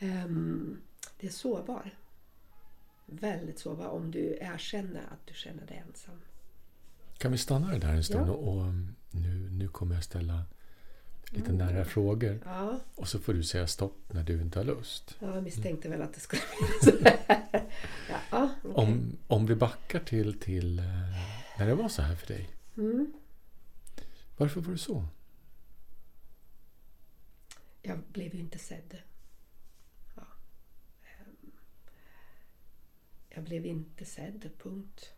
[0.00, 0.82] Um,
[1.20, 1.90] det är sårbar.
[3.06, 6.20] Väldigt sårbar om du erkänner att du känner dig ensam.
[7.18, 8.28] Kan vi stanna där en stund?
[8.28, 8.32] Ja.
[8.32, 8.64] Och,
[9.10, 10.44] nu, nu kommer jag ställa
[11.30, 11.66] lite Mm.
[11.66, 12.40] nära frågor.
[12.44, 15.16] Ja, Och så får du säga stopp när du inte har lust.
[15.18, 17.64] ja, jag misstänkte väl att det skulle bli så här.
[18.30, 18.72] Ja, okej.
[18.74, 20.84] Om, om vi backar till, till eh,
[21.58, 22.48] när det var så här för dig.
[22.76, 23.12] Mm.
[24.36, 25.04] Varför var det så?
[27.82, 28.98] Jag blev ju inte sedd.
[30.16, 30.22] Ja.
[31.02, 31.52] Ehm,
[33.34, 35.12] Jag blev inte sedd, punkt.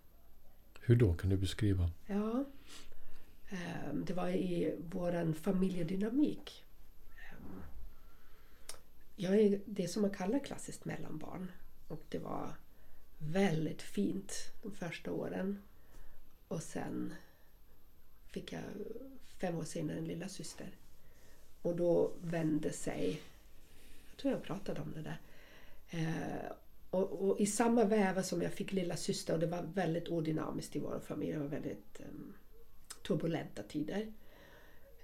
[0.80, 1.14] Hur då?
[1.14, 1.90] Kan du beskriva?
[2.06, 2.44] Ja.
[3.50, 6.64] Ehm, Det var i vår familjedynamik.
[7.16, 7.62] Ehm,
[9.16, 11.50] Jag är det som man kallar klassiskt mellanbarn.
[11.88, 12.54] Och det var
[13.18, 15.62] väldigt fint de första åren.
[16.48, 17.14] Och sen
[18.26, 18.62] fick jag
[19.40, 20.68] fem år senare en lilla syster.
[21.62, 23.20] Och då vände sig...
[24.10, 25.18] Jag tror jag pratade om det där.
[26.94, 30.76] Och, och i samma väva som jag fick lilla syster och det var väldigt odynamiskt
[30.76, 31.32] i vår familj.
[31.32, 32.34] Det var väldigt em,
[33.06, 34.12] turbulenta tider.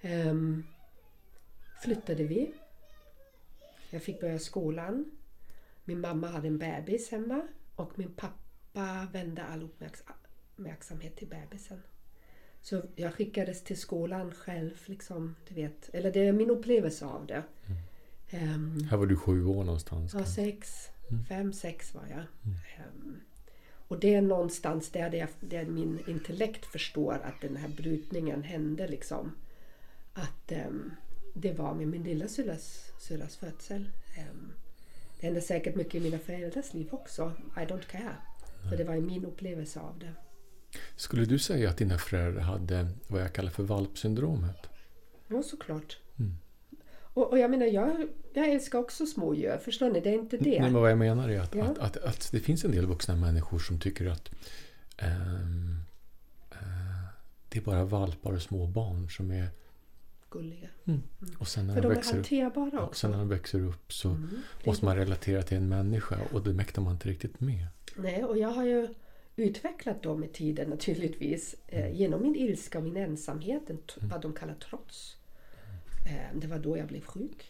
[0.01, 0.63] Em,
[1.83, 2.53] flyttade vi.
[3.89, 5.05] Jag fick börja skolan.
[5.85, 10.03] Min mamma hade en bebis hemma och min pappa vände all uppmärks-
[10.55, 11.81] uppmärksamhet till bebisen.
[12.61, 15.89] Så jag skickades till skolan själv, liksom, du vet.
[15.93, 17.43] Eller det är min upplevelse av det.
[18.29, 20.13] Em, Här var du sju år någonstans.
[20.13, 20.87] Ja, sex.
[21.29, 22.23] Fem, sex var jag.
[22.77, 23.21] Ehm,
[23.87, 28.87] och det är någonstans där, det, där min intellekt förstår att den här brytningen hände.
[28.87, 29.35] Liksom.
[30.13, 30.91] Att ehm,
[31.33, 33.89] det var med min lilla syrras, syrras födsel.
[34.17, 34.53] Ehm,
[35.19, 37.31] det hände säkert mycket i mina föräldrars liv också.
[37.57, 38.15] I don't care.
[38.69, 40.13] För det var min upplevelse av det.
[40.95, 44.69] Skulle du säga att dina föräldrar hade vad jag kallar för valpsyndromet?
[45.27, 45.97] Ja, såklart.
[46.19, 46.37] Mm.
[47.13, 49.57] Och, och jag menar, jag, jag älskar också smådjur.
[49.57, 49.99] Förstår ni?
[49.99, 50.49] Det är inte det.
[50.49, 51.63] Nej, men vad jag menar är att, Ja.
[51.63, 54.29] att, att, att det finns en del vuxna människor som tycker att
[54.97, 55.75] ehm,
[56.51, 56.57] eh,
[57.49, 59.47] det är bara valpar och små barn som är...
[60.29, 60.69] Gulliga.
[61.37, 62.99] Och sen när För de de är växer upp, hanterbara ja, också.
[62.99, 64.29] sen när de växer upp så Mm,
[64.65, 67.67] måste man relatera till en människa och det mäktar man inte riktigt med.
[67.95, 68.87] Nej, och jag har ju
[69.35, 74.21] utvecklat dem med tiden naturligtvis eh, genom min ilska och min ensamhet, en, t- vad
[74.21, 75.17] de kallar trots.
[76.05, 77.47] Eh, det var då jag blev sjuk.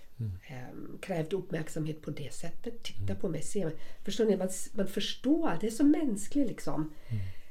[0.47, 2.83] Eh, krävde uppmärksamhet på det sättet.
[2.83, 3.75] Titta på mig, se mig.
[4.03, 4.37] Förstår ni?
[4.37, 6.93] Man, man förstår, det är så mänskligt liksom.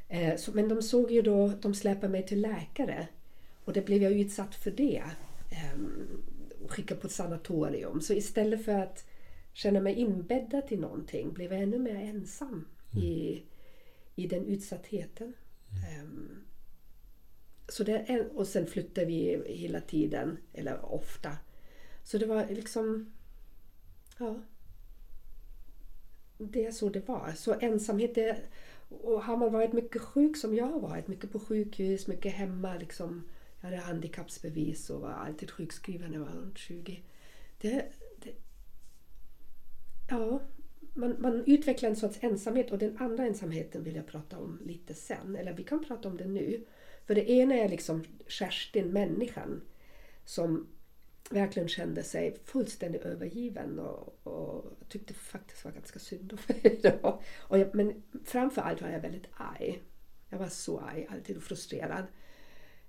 [0.08, 3.08] Eh, så, men de såg ju då, de släpade mig till läkare.
[3.64, 5.02] Och det blev jag utsatt för det.
[5.50, 5.80] Eh,
[6.64, 8.00] och skickade på ett sanatorium.
[8.00, 9.06] Så istället för att
[9.52, 13.42] känna mig inbäddad i någonting blev jag ännu mer ensam i,
[14.16, 15.32] i den utsattheten.
[15.88, 16.44] Ehm,
[17.70, 21.36] så det och sen flyttade vi hela tiden, eller ofta.
[22.04, 23.12] Så det var liksom...
[24.18, 24.40] Ja.
[26.38, 27.32] Det är så det var.
[27.36, 28.36] Så ensamhet det...
[28.88, 32.74] Och har man varit mycket sjuk som jag har varit, mycket på sjukhus, mycket hemma
[32.74, 33.28] liksom.
[33.60, 37.02] Jag hade handikappsbevis och var alltid sjukskriven när jag var runt 20.
[37.60, 38.34] Det, det,
[40.08, 40.40] ja,
[40.94, 44.94] man, man utvecklar en sorts ensamhet och den andra ensamheten vill jag prata om lite
[44.94, 45.36] sen.
[45.36, 46.64] Eller vi kan prata om det nu.
[47.10, 49.62] För det ena är liksom Kerstin, människan,
[50.24, 50.68] som
[51.30, 56.80] verkligen kände sig fullständigt övergiven och, och tyckte faktiskt var ganska synd om mig.
[57.38, 59.82] Och jag, men framför allt var jag väldigt arg.
[60.28, 62.04] Jag var så arg, alltid och frustrerad.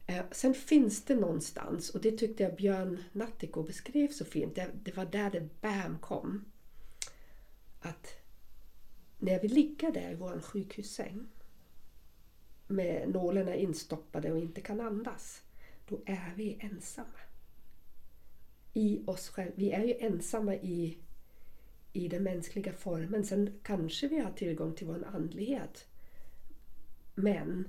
[0.07, 4.69] Eh, sen finns det någonstans, och det tyckte jag Björn Nattiko beskrev så fint, det,
[4.83, 6.45] det var där det BAM kom.
[7.79, 8.07] Att
[9.19, 11.27] när vi ligger där i vår sjukhussäng
[12.71, 15.41] med nålarna instoppade och inte kan andas,
[15.87, 17.07] då är vi ensamma.
[18.73, 19.53] I oss själva.
[19.55, 20.97] Vi är ju ensamma i,
[21.93, 23.25] i den mänskliga formen.
[23.25, 25.87] Sen kanske vi har tillgång till vår andlighet.
[27.15, 27.67] Men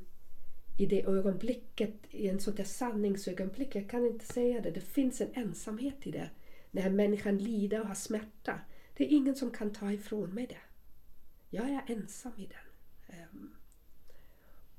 [0.78, 5.20] i det ögonblicket, i en sånt där sanningsögonblick, jag kan inte säga det, det finns
[5.20, 6.30] en ensamhet i det.
[6.70, 8.60] När människan lider och har smärta.
[8.96, 10.56] Det är ingen som kan ta ifrån mig det.
[11.50, 13.16] Jag är ensam i den.
[13.16, 13.54] Ehm.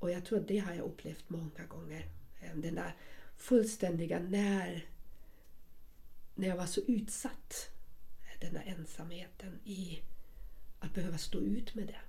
[0.04, 2.06] Och jag tror att det har jag upplevt många gånger.
[2.40, 2.96] Eh, den där
[3.36, 4.88] fullständiga när,
[6.34, 7.70] när jag var så utsatt.
[8.20, 10.02] Eh, den där ensamheten i
[10.78, 12.00] att behöva stå ut med det.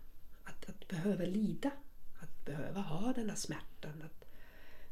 [0.44, 1.72] Att, att behöva lida.
[2.20, 4.02] Att behöva ha den där smärtan.
[4.02, 4.26] Att,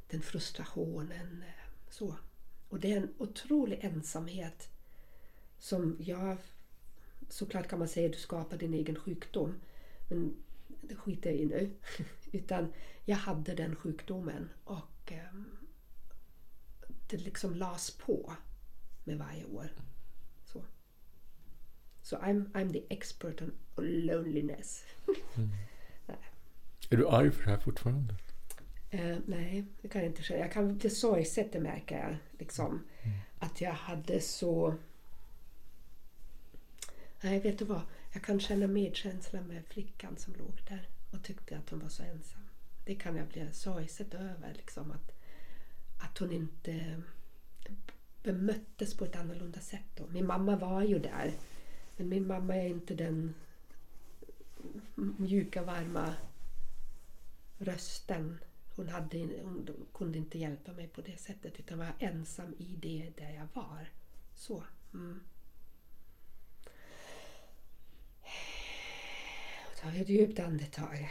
[0.07, 1.43] den frustrationen.
[1.47, 2.15] Eh, så.
[2.69, 4.69] Och det är en otrolig ensamhet
[5.59, 6.37] som jag...
[7.29, 9.61] Såklart kan man säga att du skapar din egen sjukdom.
[10.09, 10.43] Men
[10.89, 11.71] det skiter jag i nu.
[12.31, 12.73] Utan
[13.05, 15.33] jag hade den sjukdomen och eh,
[17.07, 18.33] det liksom las på
[19.03, 19.71] med varje år.
[20.45, 20.63] Så,
[22.01, 24.83] så I'm, I'm the expert on loneliness.
[26.89, 28.15] Är du arg för det här fortfarande?
[28.89, 30.39] Eh, nej, det kan jag inte säga.
[30.39, 32.17] Jag kan bli sorgset, det märker jag.
[32.39, 32.87] Liksom,
[33.39, 34.75] Att jag hade så...
[37.21, 37.81] Nej, vet du vad?
[38.13, 42.03] Jag kan känna medkänsla med flickan som låg där och tyckte att hon var så
[42.03, 42.41] ensam.
[42.85, 44.53] Det kan jag bli sorgset över.
[44.53, 45.11] Liksom, att,
[46.03, 47.01] att hon inte
[48.23, 49.85] bemöttes på ett annorlunda sätt.
[49.95, 50.07] Då.
[50.07, 51.33] Min mamma var ju där.
[51.97, 53.33] Men min mamma är inte den
[54.95, 56.13] mjuka, varma
[57.57, 58.39] rösten.
[58.75, 63.11] Hon, hade, hon kunde inte hjälpa mig på det sättet utan var ensam i det
[63.17, 63.89] där jag var.
[64.35, 64.63] Så.
[64.93, 65.19] Mm.
[69.83, 71.09] Ta ett djupt andetag.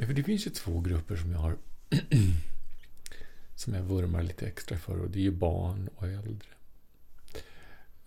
[0.00, 1.56] Ja, för det finns ju två grupper som jag har
[3.54, 6.48] som jag vurmar lite extra för och det är ju barn och äldre.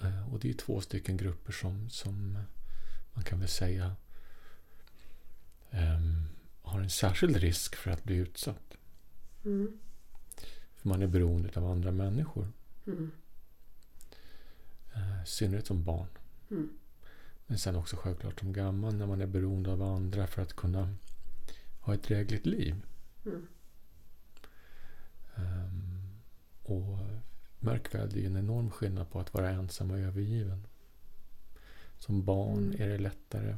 [0.02, 2.40] Eh, Och det är ju två stycken grupper som, som
[3.14, 3.96] man kan väl säga
[5.72, 6.26] ehm,
[6.62, 8.78] har en särskild risk för att bli utsatt.
[9.46, 9.80] Mm.
[10.76, 12.52] För man är beroende av andra människor.
[12.88, 13.12] Mm.
[14.96, 16.08] Eh, I synnerhet som barn.
[16.52, 16.70] Mm.
[17.48, 20.96] Men sen också självklart som gammal när man är beroende av andra för att kunna
[21.80, 22.76] ha ett drägligt liv.
[23.26, 23.48] Mm.
[25.36, 26.20] Ehm,
[26.64, 26.98] och
[27.60, 30.68] märk väl, det är en enorm skillnad på att vara ensam och övergiven.
[31.98, 32.82] Som barn Mm.
[32.82, 33.56] är det lättare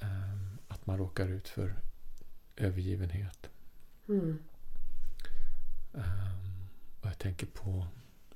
[0.00, 1.74] ehm, att man råkar ut för
[2.56, 3.50] övergivenhet.
[4.08, 4.38] Mm.
[5.94, 6.66] Ehm,
[7.00, 7.86] och jag tänker på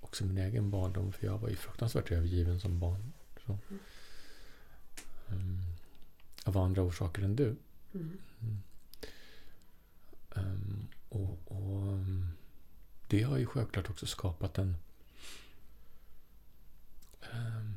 [0.01, 3.13] också min egen barndom, för jag var ju fruktansvärt övergiven som barn.
[3.47, 3.59] Så.
[5.31, 5.59] Ehm,
[6.45, 7.57] av andra orsaker än du.
[7.95, 8.19] Mm.
[10.37, 12.29] Ehm, och, och ehm,
[13.09, 14.77] det har ju självklart också skapat en
[17.33, 17.75] ehm,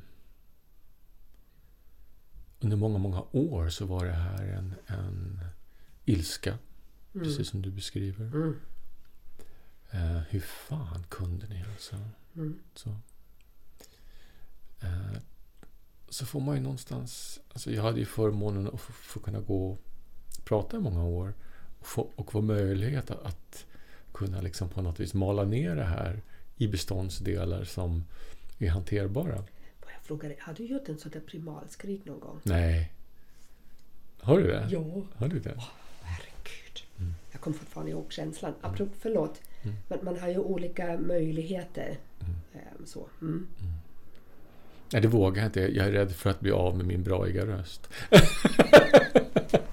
[2.60, 5.40] under många, många år så var det här en, en
[6.04, 6.58] ilska,
[7.14, 7.26] Mm.
[7.26, 8.24] precis som du beskriver.
[8.26, 8.60] Mm.
[9.90, 11.96] Eh, hur fan kunde ni alltså?
[12.36, 12.58] Mm.
[12.74, 12.90] Så.
[14.80, 15.12] Eh,
[16.10, 17.40] så får man ju någonstans...
[17.52, 19.78] Alltså jag hade ju förmånen att få, få kunna gå och
[20.44, 21.34] prata i många år
[21.78, 23.66] och få, och få möjlighet att, att
[24.12, 26.22] kunna liksom på något vis mala ner det här
[26.56, 28.04] i beståndsdelar som
[28.58, 29.34] är hanterbara.
[29.34, 32.40] Jag fråga dig, har du gjort en sån där primalskrik någon gång?
[32.42, 32.92] Nej.
[34.20, 34.68] Har du det?
[34.70, 35.02] Ja.
[35.16, 35.60] Har du det?
[36.02, 36.82] Herregud.
[36.98, 37.14] Mm.
[37.32, 38.54] Jag kommer fortfarande ihåg känslan.
[38.60, 39.40] Apropå, förlåt.
[39.62, 39.76] Mm.
[39.88, 41.98] Men man har ju olika möjligheter.
[42.20, 42.34] Mm.
[42.52, 43.08] Ehm, så.
[43.20, 43.46] Mm.
[44.92, 45.60] Nej, det vågar jag inte.
[45.60, 47.88] Jag är rädd för att bli av med min braiga röst.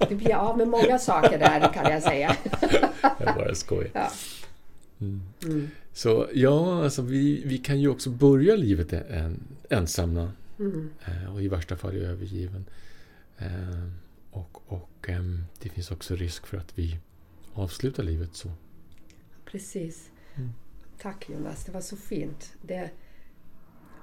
[0.08, 2.36] Du blir av med många saker där kan jag säga.
[3.18, 3.90] Jag bara skojar.
[3.94, 4.10] Ja.
[5.00, 5.22] Mm.
[5.42, 5.70] Mm.
[5.92, 10.90] Så ja, alltså vi, vi kan ju också börja livet en, ensamma Mm.
[11.06, 12.64] eh, och i värsta fall övergiven.
[13.38, 13.88] Eh,
[14.30, 16.98] och och ehm, det finns också risk för att vi
[17.54, 18.50] avslutar livet så.
[19.44, 20.10] Precis.
[20.34, 20.50] Mm.
[21.02, 22.52] Tack Jonas, det var så fint.
[22.62, 22.90] Det,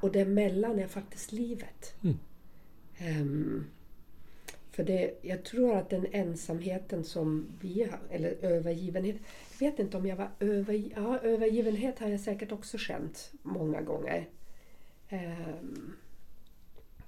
[0.03, 1.93] och det mellan är faktiskt livet.
[2.03, 2.17] Mm.
[2.97, 3.65] Ehm,
[4.71, 9.15] för det, jag tror att den ensamheten som vi har, eller övergivenhet.
[9.59, 13.81] Jag vet inte om jag var över, ja, övergivenhet har jag säkert också känt många
[13.81, 14.29] gånger.
[15.09, 15.93] Ehm,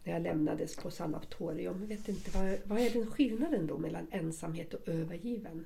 [0.04, 1.82] när jag lämnades på sanatorium.
[1.82, 5.66] Jag vet inte, vad, vad är den skillnaden då mellan ensamhet och övergiven?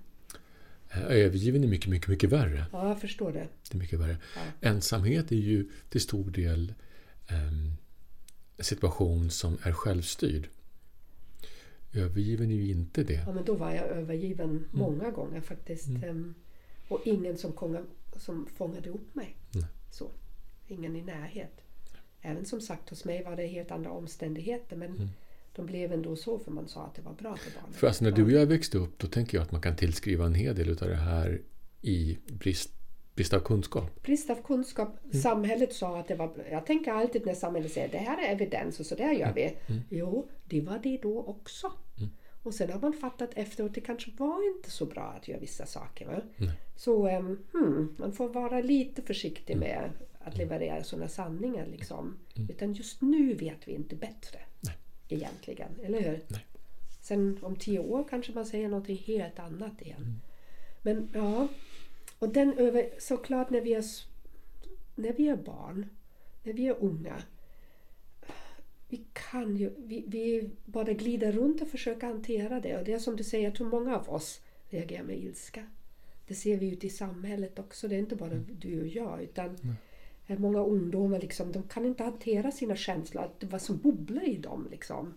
[0.91, 2.65] Eh, övergiven är mycket, mycket, mycket värre.
[2.71, 3.47] Ja, jag förstår det.
[3.69, 4.17] Det är mycket värre.
[4.35, 4.69] Ja.
[4.69, 6.73] Ensamhet är ju till stor del
[8.59, 10.49] situation som är självstyrd.
[11.93, 13.23] Övergiven är ju inte det.
[13.27, 15.87] Ja, men då var jag övergiven många gånger faktiskt.
[15.87, 16.03] Mm.
[16.03, 16.33] Ehm,
[16.87, 17.81] Och ingen som, konga,
[18.17, 19.35] som fångade upp mig.
[19.51, 19.65] Nej.
[19.91, 20.11] Så.
[20.67, 21.61] Ingen i närhet.
[22.21, 25.09] Även som sagt hos mig var det helt andra omständigheter men Mm.
[25.55, 27.73] de blev ändå så för man sa att det var bra för barnen.
[27.73, 30.25] För alltså när du och jag växte upp, då tänker jag att man kan tillskriva
[30.25, 31.41] en hel del av det här
[31.81, 32.69] i brist,
[33.19, 34.03] brist av kunskap.
[34.03, 34.89] Brist av kunskap.
[35.03, 35.21] Mm.
[35.21, 36.31] Samhället sa att det var...
[36.51, 39.43] Jag tänker alltid när samhället säger det här är evidens och så där gör vi.
[39.43, 39.81] Mm.
[39.89, 41.71] Jo, det var det då också.
[41.97, 42.09] Mm.
[42.43, 45.39] Och sen har man fattat efteråt att det kanske var inte så bra att göra
[45.39, 46.05] vissa saker.
[46.07, 46.21] Va?
[46.75, 49.67] Så ehm, hmm, man får vara lite försiktig Mm.
[49.69, 49.89] med
[50.19, 51.65] att leverera sådana sanningar.
[51.65, 52.17] Liksom.
[52.35, 52.49] Mm.
[52.49, 54.39] Utan just nu vet vi inte bättre.
[54.59, 54.75] Nej.
[55.09, 56.19] Egentligen, eller hur?
[56.27, 56.45] Nej.
[57.01, 60.01] Sen om tio år kanske man säger något helt annat igen.
[60.01, 60.19] Mm.
[60.81, 61.47] Men ja,
[62.19, 63.85] och den över, såklart när vi, är,
[64.95, 65.89] när vi är barn,
[66.43, 67.23] när vi är unga,
[68.89, 72.77] vi kan ju, vi, vi bara glider runt och försöker hantera det.
[72.77, 75.65] Och det är som du säger, jag tror många av oss reagerar med ilska.
[76.27, 77.87] Det ser vi ute i samhället också.
[77.87, 79.23] Det är inte bara du och jag.
[79.23, 80.41] Utan mm.
[80.41, 83.23] Många ungdomar liksom, de kan inte hantera sina känslor.
[83.23, 84.67] Att vad som bubblar i dem.
[84.71, 85.13] Liksom.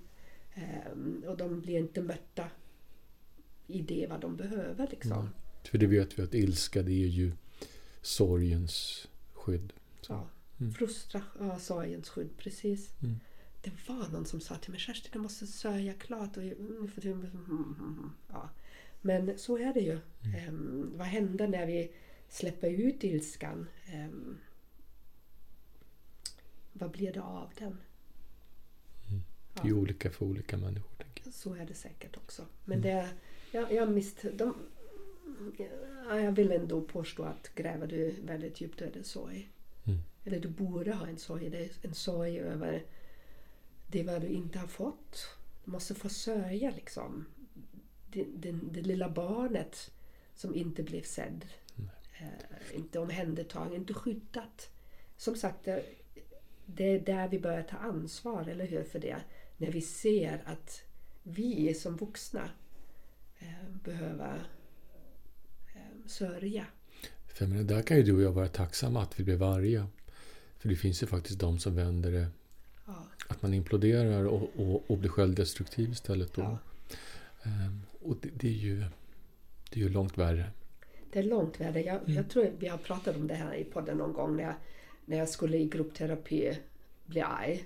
[0.92, 2.44] Um, och de blir inte mötta
[3.66, 4.88] i det vad de behöver.
[4.90, 5.12] Liksom.
[5.12, 5.32] Mm.
[5.64, 7.32] För det vet vi att ilska det är ju
[8.02, 9.72] sorgens skydd.
[10.00, 10.12] Så.
[10.12, 10.28] Ja,
[10.60, 10.72] mm.
[10.72, 12.90] frustra, ja, sorgens skydd, precis.
[13.02, 13.20] Mm.
[13.62, 16.36] Det var någon som sa till mig Kerstin, du måste sörja klart.
[16.36, 16.42] Och,
[18.28, 18.50] ja.
[19.00, 19.98] Men så är det ju.
[20.24, 20.48] Mm.
[20.48, 21.92] Um, vad händer när vi
[22.28, 23.66] släpper ut ilskan?
[23.94, 24.38] Um,
[26.72, 27.78] vad blir det av den?
[29.08, 29.22] Mm.
[29.54, 29.74] Det är ja.
[29.74, 30.92] olika för olika människor.
[31.32, 32.46] Så är det säkert också.
[32.64, 32.82] Men mm.
[32.82, 33.08] det,
[33.52, 34.54] jag, jag, mist, de,
[36.08, 39.50] jag vill ändå påstå att gräver du väldigt djupt är det sorg.
[39.84, 40.00] Mm.
[40.24, 41.50] Eller du borde ha en sorg.
[41.50, 42.82] Det är en sorg över
[43.86, 45.36] det vad du inte har fått.
[45.64, 47.26] Du måste få sörja liksom.
[48.10, 49.90] Det, det, det lilla barnet
[50.34, 51.44] som inte blev sedd.
[52.22, 54.70] Eh, inte omhändertagen, inte skyddat.
[55.16, 55.84] Som sagt, det,
[56.66, 58.84] det är där vi börjar ta ansvar, eller hur?
[58.84, 59.16] För det.
[59.56, 60.82] När vi ser att
[61.22, 62.50] vi som vuxna
[63.38, 64.42] eh, behöver eh,
[66.12, 66.66] sörja.
[67.26, 69.86] För menar, där kan ju du och jag vara tacksamma att vi blev arga.
[70.58, 72.26] För det finns ju faktiskt de som vänder det
[72.86, 72.94] Ja.
[73.28, 76.34] Att man imploderar och, och, och blir självdestruktiv istället.
[76.34, 76.42] Då.
[76.42, 76.58] Ja.
[77.44, 78.84] Um, och det, det, är ju,
[79.70, 80.50] det är ju långt värre.
[81.12, 81.82] Det är långt värre.
[81.82, 82.14] Jag, mm.
[82.14, 84.54] jag tror vi har pratat om det här i podden någon gång när jag,
[85.04, 86.58] när jag skulle i gruppterapi
[87.06, 87.64] bli arg.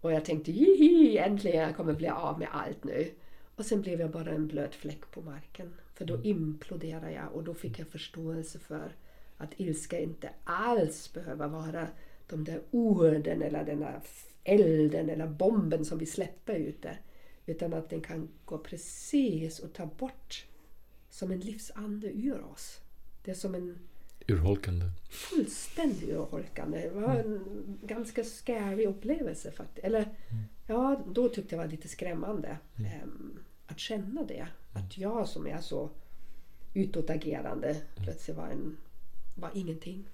[0.00, 3.10] Och jag tänkte Jihi, äntligen jag kommer bli av med allt nu.
[3.56, 5.72] Och sen blev jag bara en blöt fläck på marken.
[6.00, 6.26] För då mm.
[6.26, 8.92] imploderade jag och då fick jag förståelse för
[9.36, 11.88] att ilska inte alls behöver vara
[12.26, 14.00] de där orden eller den där
[14.44, 16.98] elden eller bomben som vi släpper ute.
[17.46, 20.46] Utan att den kan gå precis och ta bort
[21.10, 22.80] som en livsande ur oss.
[23.24, 23.78] Det är som en
[24.28, 24.86] Urholkande.
[25.10, 26.80] Fullständigt urholkande.
[26.80, 27.78] Det var en mm.
[27.82, 29.86] ganska scary upplevelse faktiskt.
[29.86, 30.44] Eller mm.
[30.66, 32.58] ja, då tyckte jag det var lite skrämmande.
[32.78, 33.02] Mm.
[33.02, 34.48] Um, att känna det.
[34.72, 35.90] Att jag som är så
[36.74, 37.82] utåtagerande mm.
[37.96, 38.76] plötsligt var, en,
[39.34, 40.04] var ingenting.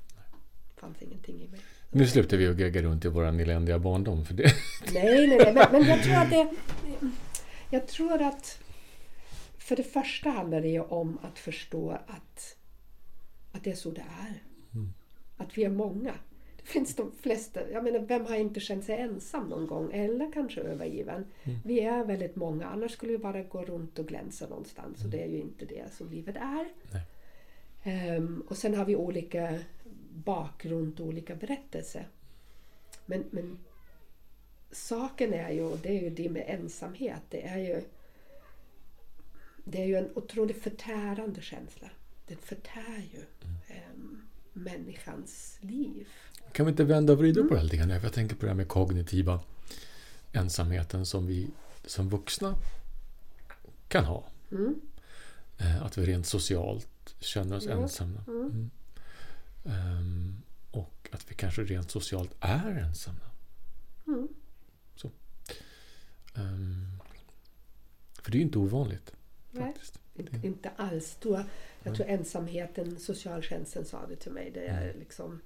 [0.76, 1.60] fanns ingenting i mig.
[1.90, 4.24] Nu slutar vi att gegga runt i vår eländiga barndom.
[4.24, 4.52] För det.
[4.94, 5.54] Nej, nej, nej.
[5.54, 6.50] Men, men, jag tror att det...
[7.70, 8.58] Jag tror att...
[9.58, 12.56] För det första handlar det ju om att förstå att,
[13.52, 14.42] att det är så det är.
[14.74, 14.92] Mm.
[15.36, 16.14] Att vi är många.
[16.72, 17.70] Finns de flesta...
[17.70, 19.92] Jag menar, vem har inte känt sig ensam någon gång?
[19.92, 21.24] Eller kanske övergiven.
[21.44, 21.58] Mm.
[21.64, 22.66] Vi är väldigt många.
[22.66, 24.96] Annars skulle vi bara gå runt och glänsa någonstans.
[24.98, 25.06] Mm.
[25.06, 26.68] Och det är ju inte det som livet är.
[28.16, 29.58] Um, och sen har vi olika
[30.24, 32.08] bakgrund och olika berättelser.
[33.06, 33.58] Men, men
[34.70, 37.82] saken är ju, och det är ju det med ensamhet, det är ju
[39.68, 41.90] det är ju en otroligt förtärande känsla.
[42.26, 43.22] Det förtär ju
[43.68, 44.22] mm.
[44.52, 46.08] människans liv.
[46.56, 47.48] Kan vi inte vända och vrida mm.
[47.48, 47.90] på det här lite grann?
[47.90, 49.40] Jag tänker på det här med kognitiva
[50.32, 51.48] ensamheten som vi
[51.86, 52.54] som vuxna
[53.88, 54.24] kan ha.
[54.50, 54.80] Mm.
[55.58, 58.24] Eh, att vi rent socialt känner oss ensamma.
[58.26, 58.40] Mm.
[58.42, 58.70] mm.
[59.64, 63.30] Um, och att vi kanske rent socialt är ensamma.
[64.06, 64.28] Mm.
[64.94, 65.10] Så.
[66.34, 66.98] Um,
[68.22, 69.12] för det är ju inte ovanligt.
[69.50, 69.74] Nej,
[70.42, 71.16] inte alls.
[71.20, 71.44] Då,
[71.82, 74.98] jag tror ensamheten, socialtjänsten sa det till mig, det är mm.
[74.98, 75.40] liksom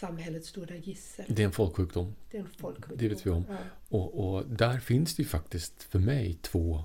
[0.00, 1.24] samhällets stora gissel.
[1.28, 2.14] Det är en folksjukdom.
[2.30, 2.98] Det är en folksjukdom.
[2.98, 3.44] Det vet vi om.
[3.48, 3.56] Ja.
[3.88, 6.84] Och, och, där finns det ju faktiskt för mig två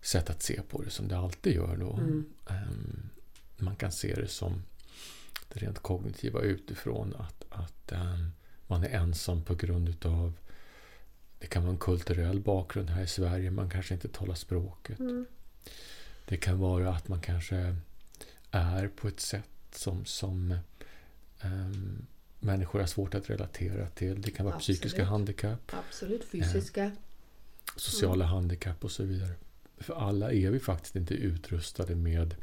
[0.00, 1.76] sätt att se på det som det alltid gör.
[1.76, 1.92] Då.
[1.92, 2.26] Mm.
[2.46, 3.10] Um,
[3.56, 4.62] man kan se det som
[5.48, 7.14] det rent kognitiva utifrån.
[7.14, 8.32] Att, att um,
[8.66, 10.34] man är ensam på grund utav
[11.38, 13.50] det kan vara en kulturell bakgrund här i Sverige.
[13.50, 15.00] Man kanske inte talar språket.
[15.00, 15.26] Mm.
[16.24, 17.76] Det kan vara att man kanske
[18.50, 20.58] är på ett sätt som, som
[21.44, 22.06] um,
[22.40, 24.22] människor har svårt att relatera till.
[24.22, 24.80] Det kan vara Absolut.
[24.80, 25.72] psykiska handikapp.
[25.88, 26.84] Absolut, fysiska.
[26.84, 26.90] Eh,
[27.76, 28.34] sociala mm.
[28.34, 29.32] handikapp och så vidare.
[29.78, 32.34] För alla är vi faktiskt inte utrustade med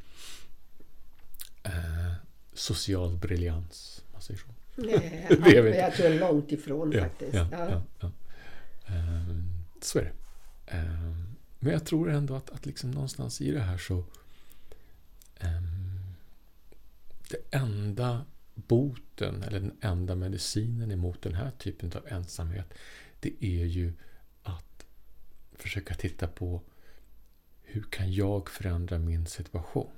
[1.63, 2.13] eh,
[2.53, 4.03] social briljans.
[4.13, 4.47] Man säger så.
[4.75, 7.33] Nej, det är jag tror långt ifrån ja, faktiskt.
[7.33, 7.81] Ja, ja.
[7.99, 8.11] ja,
[8.87, 10.11] um, så är det.
[10.77, 13.93] Um, men jag tror ändå att, att liksom någonstans i det här så
[15.43, 16.15] um,
[17.29, 18.25] det enda
[18.67, 22.73] boten eller den enda medicinen emot den här typen av ensamhet
[23.19, 23.93] det är ju
[24.43, 24.85] att
[25.53, 26.61] försöka titta på
[27.61, 29.91] hur kan jag förändra min situation?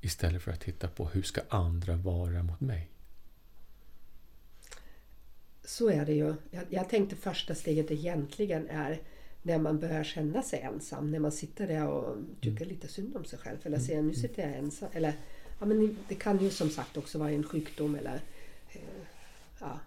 [0.00, 2.90] Istället för att titta på hur ska andra vara mot mig?
[5.68, 6.34] så är det ju.
[6.50, 9.02] Jag, jag tänkte första steget egentligen är
[9.42, 11.10] när man börjar känna sig ensam.
[11.10, 13.58] När man sitter där och tycker lite synd om sig själv.
[13.62, 14.88] Eller säger nu sitter jag ensam.
[14.92, 15.12] Eller,
[15.58, 18.20] ja, men det kan ju som sagt också vara en sjukdom eller
[18.72, 18.80] eh,
[19.60, 19.78] ja,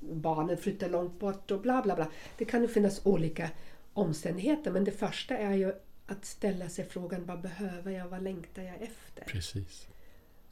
[0.00, 2.10] barnen flyttar långt bort och bla bla bla.
[2.38, 3.50] Det kan ju finnas olika
[3.92, 5.72] omständigheter men det första är ju
[6.06, 9.24] att ställa sig frågan vad behöver jag, vad längtar jag efter?
[9.26, 9.88] Precis.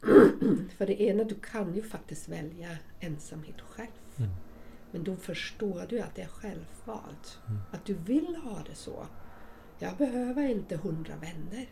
[0.77, 3.89] För det ena, du kan ju faktiskt välja ensamhet själv.
[4.19, 4.31] Mm.
[4.91, 7.39] Men då förstår du att det är självvalt.
[7.73, 9.07] Att du vill ha det så.
[9.79, 11.67] Jag behöver inte hundra vänner.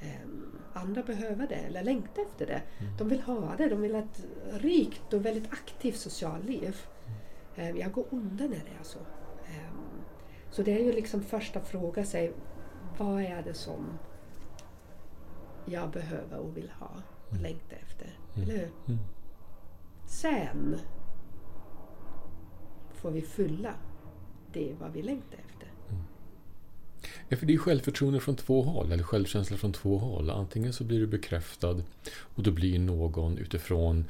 [0.00, 2.62] Ehm, andra behöver det eller längtar efter det.
[2.98, 3.68] De vill ha det.
[3.68, 6.76] De vill ha ett rikt och väldigt aktivt socialliv.
[7.56, 8.98] Ehm, jag går under när det är så.
[9.46, 10.02] Ehm,
[10.50, 12.32] så det är ju liksom första fråga sig
[12.98, 13.98] vad är det som
[15.64, 16.92] jag behöver och vill ha
[17.30, 18.18] och längtar efter.
[18.36, 18.70] Eller hur?
[18.86, 18.98] Mm.
[20.06, 20.78] Sen
[22.94, 23.74] får vi fylla
[24.52, 25.47] det vad vi längtar efter.
[27.28, 30.30] Ja, för det är självförtroende från två håll, eller självkänsla från två håll.
[30.30, 34.04] Antingen så blir du bekräftad och du blir någon utifrån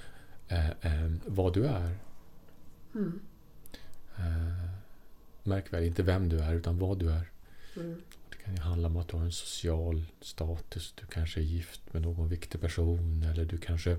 [0.48, 1.96] eh, eh, vad du är.
[2.94, 3.20] Mm.
[4.16, 4.68] Eh,
[5.42, 7.30] märk väl, inte vem du är, utan vad du är.
[7.76, 8.02] Mm.
[8.30, 10.94] Det kan ju handla om att du har en social status.
[11.00, 13.22] Du kanske är gift med någon viktig person.
[13.22, 13.96] Eller du kanske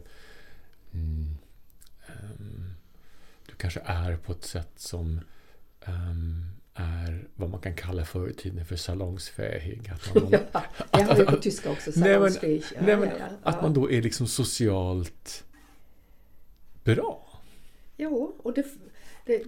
[0.94, 1.38] mm,
[2.08, 2.74] ehm,
[3.48, 5.20] Du kanske är på ett sätt som
[5.82, 9.92] ehm, är vad man kan kalla förr i tiden för salongsfähig.
[9.94, 11.92] Att man, Ja, jag har ju på tyska också.
[11.92, 12.64] Salongsfähig.
[12.76, 15.44] Ja, nej, men ja, att man då är liksom socialt
[16.84, 17.42] bra.
[17.98, 18.66] Jo, och det,
[19.26, 19.44] det,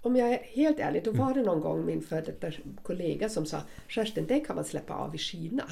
[0.00, 2.50] om jag är helt ärlig, då var det någon gång min före detta
[2.82, 5.64] kollega som sa Kerstin, det kan man släppa av i Kina.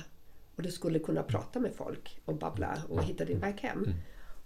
[0.56, 3.94] Och du skulle kunna prata med folk och babbla och hitta din väg hem.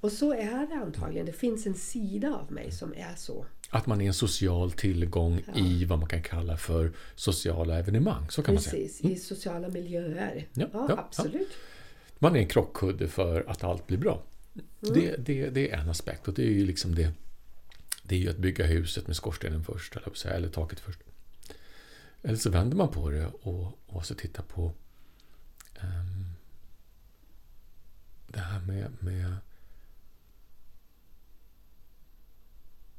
[0.00, 1.26] Och så är det antagligen.
[1.26, 3.46] Det finns en sida av mig som är så.
[3.70, 8.30] Att man är en social tillgång i vad man kan kalla för sociala evenemang.
[8.30, 8.82] Så kan man säga.
[8.82, 10.46] Precis, i sociala miljöer.
[10.52, 11.48] Ja, Ja, ja, absolut.
[12.18, 14.22] Man är en krockkudde för att allt blir bra.
[14.80, 17.12] Det, det, det är en aspekt och det är ju liksom det.
[18.02, 21.00] Det är ju att bygga huset med skorstenen först, eller, eller taket först.
[22.22, 24.72] Eller så vänder man på det och, och så tittar på
[25.80, 26.24] ehm,
[28.28, 29.36] det här med, med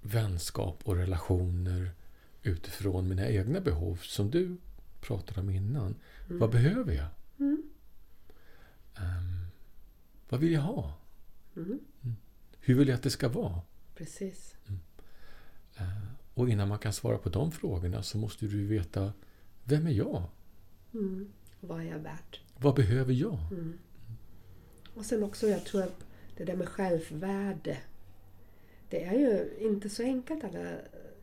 [0.05, 1.91] vänskap och relationer
[2.43, 4.57] utifrån mina egna behov som du
[5.01, 5.95] pratade om innan.
[6.27, 7.07] Vad behöver jag?
[8.95, 9.45] Ehm,
[10.29, 10.93] vad vill jag ha?
[11.55, 11.79] Mm.
[12.59, 13.61] Hur vill jag att det ska vara?
[13.95, 14.55] Precis.
[16.33, 19.13] Och innan man kan svara på de frågorna så måste du veta
[19.63, 20.23] Vem är jag?
[20.93, 21.31] Mm.
[21.59, 22.39] Vad är jag värt?
[22.57, 23.37] Vad behöver jag?
[24.93, 26.05] Och sen också, jag tror att
[26.37, 27.77] det där med självvärde.
[28.95, 30.59] Det är ju inte så enkelt alla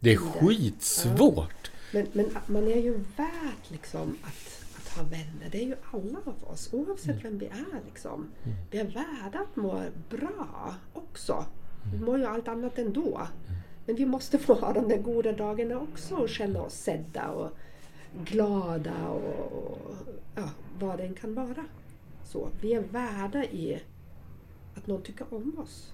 [0.00, 0.16] Det är tider.
[0.16, 1.70] skitsvårt!
[1.92, 5.48] Men, men att man är ju värd liksom att, att ha vänner.
[5.50, 7.84] Det är ju alla av oss, oavsett vem vi är.
[7.86, 8.30] Liksom.
[8.70, 11.44] Vi är värda att må bra också.
[11.92, 13.20] Vi mår ju allt annat ändå.
[13.86, 17.50] Men vi måste få ha de där goda dagarna också och känna oss sedda och
[18.24, 19.96] glada och, och
[20.34, 21.64] ja, vad det än kan vara.
[22.24, 23.82] Så, vi är värda i
[24.74, 25.92] att någon tycker om oss.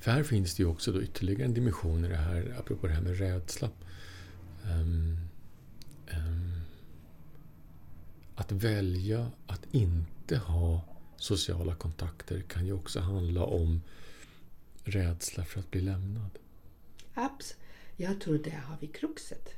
[0.00, 2.92] För här finns det ju också då ytterligare en dimension i det här, apropå det
[2.92, 3.70] här med rädsla.
[4.64, 5.16] Ehm,
[6.06, 6.60] ehm,
[8.34, 10.80] att välja att inte ha
[11.16, 13.80] sociala kontakter kan ju också handla om
[14.84, 16.30] rädsla för att bli lämnad.
[17.14, 17.56] Abs.
[17.96, 19.48] Jag tror där har vi kruxet.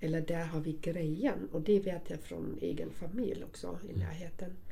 [0.00, 1.48] Eller där har vi grejen.
[1.52, 4.50] Och det vet jag från egen familj också i närheten.
[4.50, 4.71] Ehm,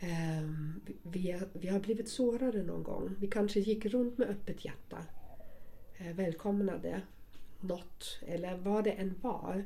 [0.00, 3.14] vi- vi, har, vi har blivit sårade någon gång.
[3.18, 4.98] Vi kanske gick runt med öppet hjärta.
[5.98, 7.00] Eh, välkomnade
[7.60, 9.64] något eller vad det än var.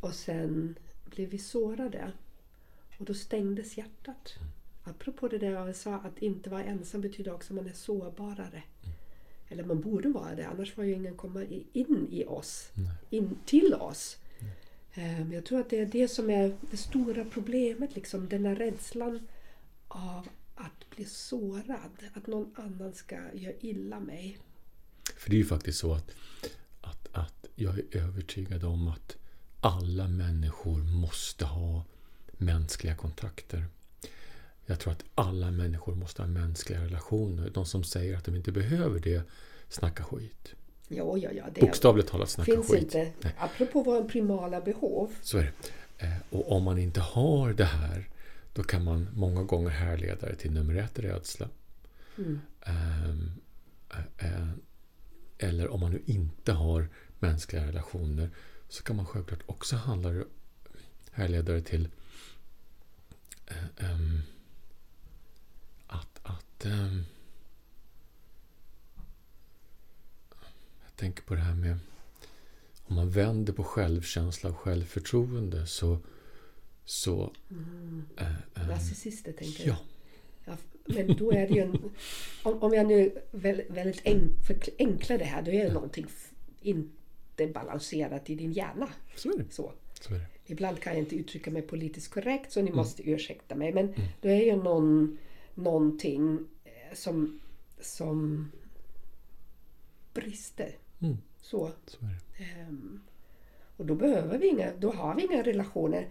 [0.00, 2.12] Och sen blev vi sårade.
[2.98, 4.34] Och då stängdes hjärtat.
[4.84, 8.62] Apropå det där jag sa att inte vara ensam betyder också att man är sårbarare.
[9.48, 12.70] Eller man borde vara det, annars får ju ingen komma in i oss.
[13.10, 14.16] In till oss.
[14.96, 17.94] Men jag tror att det är det som är det stora problemet.
[17.94, 19.20] Liksom, den här rädslan
[19.94, 21.90] av att bli sårad.
[22.14, 24.38] Att någon annan ska göra illa mig.
[25.16, 26.10] För det är ju faktiskt så att,
[26.80, 29.16] att, att jag är övertygad om att
[29.60, 31.84] alla människor måste ha
[32.32, 33.66] mänskliga kontakter.
[34.66, 37.50] Jag tror att alla människor måste ha mänskliga relationer.
[37.54, 39.22] De som säger att de inte behöver det
[39.68, 40.54] snackar skit.
[40.88, 41.44] Ja, ja, ja.
[41.54, 42.82] Det Bokstavligt talat snackar finns skit.
[42.82, 43.12] inte.
[43.38, 45.12] Apropå våra primala behov.
[45.22, 45.42] Så är
[45.98, 46.06] det.
[46.06, 48.08] Eh, Och om man inte har det här
[48.54, 51.48] då kan man många gånger härleda det till nummer ett, rädsla.
[52.18, 52.40] Mm.
[52.60, 53.10] Eh,
[54.18, 54.48] eh,
[55.38, 56.88] eller om man nu inte har
[57.18, 58.30] mänskliga relationer
[58.68, 60.24] så kan man självklart också handla,
[61.12, 61.88] härleda det till
[63.46, 64.22] eh, um,
[65.86, 67.04] att, att um,
[70.84, 71.78] jag tänker på det här med
[72.86, 75.98] om man vänder på självkänsla och självförtroende så...
[76.84, 78.04] så Mm.
[78.16, 78.26] äh,
[78.62, 79.76] äh, Narcissister tänker ja,
[80.44, 80.56] jag.
[80.86, 81.90] Ja, men då är det ju en...
[82.42, 86.32] Om, om jag nu väldigt, väldigt enk, förenklar det här, då är det någonting f-
[86.60, 88.88] inte balanserat i din hjärna.
[89.16, 89.44] så är det.
[89.50, 89.72] Så.
[90.00, 90.26] Så är det.
[90.46, 93.72] Ibland kan jag inte uttrycka mig politiskt korrekt så ni måste ursäkta mig.
[93.72, 95.18] Men då är ju någon,
[95.54, 97.40] någonting eh, som,
[97.80, 98.50] som
[100.14, 100.76] brister.
[101.00, 101.16] Mm.
[101.40, 101.70] Så.
[101.86, 102.08] Så är
[102.38, 102.44] det.
[102.44, 103.00] Ehm,
[103.76, 106.08] och då behöver vi inga, då har vi inga relationer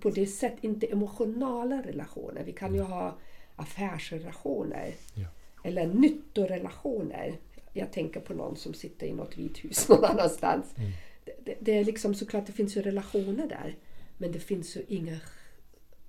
[0.00, 2.42] på det sättet, inte emotionala relationer.
[2.44, 3.18] Vi kan ju ha
[3.56, 5.26] affärsrelationer Ja.
[5.64, 7.38] eller nyttorelationer.
[7.72, 10.66] Jag tänker på någon som sitter i något vithus någon annanstans.
[11.24, 13.76] Det, det, det är liksom såklart, det finns ju relationer där.
[14.18, 15.16] Men det finns ju inga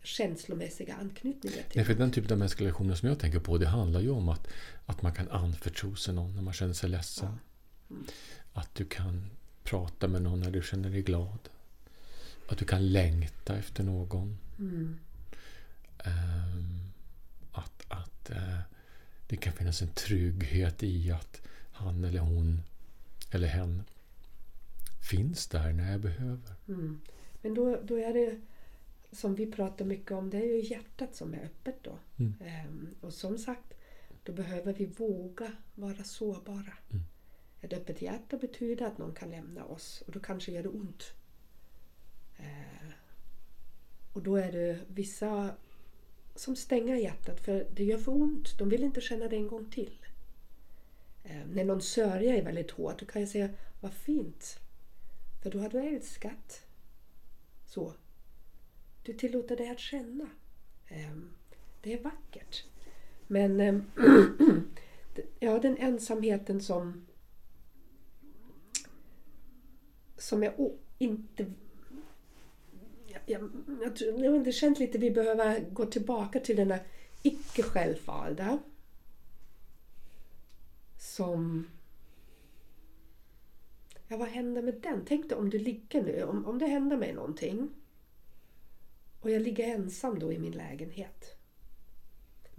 [0.04, 1.76] känslomässiga anknytningar till.
[1.76, 4.30] Nej, för den typen av mänskliga relationer som jag tänker på, det handlar ju om
[4.30, 4.48] att,
[4.86, 7.40] att man kan anförtro sig någon när man känner sig ledsen.
[8.54, 9.26] Att du kan
[9.64, 11.40] prata med någon när du känner dig glad.
[12.52, 14.38] Att du kan längta efter någon.
[14.60, 15.00] Mm.
[15.98, 16.92] Ehm,
[17.52, 18.60] att att eh,
[19.28, 21.42] det kan finnas en trygghet i att
[21.72, 22.62] han eller hon
[23.32, 23.84] eller hen
[25.10, 26.56] finns där när jag behöver.
[26.68, 27.02] Mm.
[27.42, 28.42] Men då, då är det
[29.12, 32.00] som vi pratar mycket om, det är ju hjärtat som är öppet då.
[32.20, 32.34] Mm.
[32.46, 33.74] Ehm, och som sagt,
[34.24, 36.74] då behöver vi våga vara sårbara.
[36.90, 37.04] Mm.
[37.62, 41.14] Ett öppet hjärta betyder att någon kan lämna oss och då kanske gör det ont.
[42.42, 42.94] Eh,
[44.14, 45.56] och då är det vissa
[46.36, 48.58] som stänger hjärtat för det gör för ont.
[48.58, 50.06] De vill inte känna det en gång till.
[51.24, 53.50] Eh, när någon sörja är väldigt hårt då kan jag säga
[53.82, 54.60] vad fint.
[55.44, 56.66] För då har du älskat.
[57.66, 57.94] Så.
[59.04, 60.30] Du tillåter dig att känna.
[60.88, 61.16] Eh,
[61.82, 62.66] det är vackert.
[63.28, 63.60] Men
[65.40, 67.06] ja, den ensamheten som
[70.22, 70.54] som jag
[70.98, 71.46] inte...
[73.32, 76.80] Jag, jag, jag, tror- jag, det känns lite vi behöver gå tillbaka till den där
[77.24, 78.60] icke självvalda
[81.00, 81.68] som
[84.08, 85.06] Ja, vad händer med den?
[85.06, 87.70] Tänk dig om du ligger nu, om, om det händer mig någonting
[89.22, 91.41] och jag ligger ensam då i min lägenhet.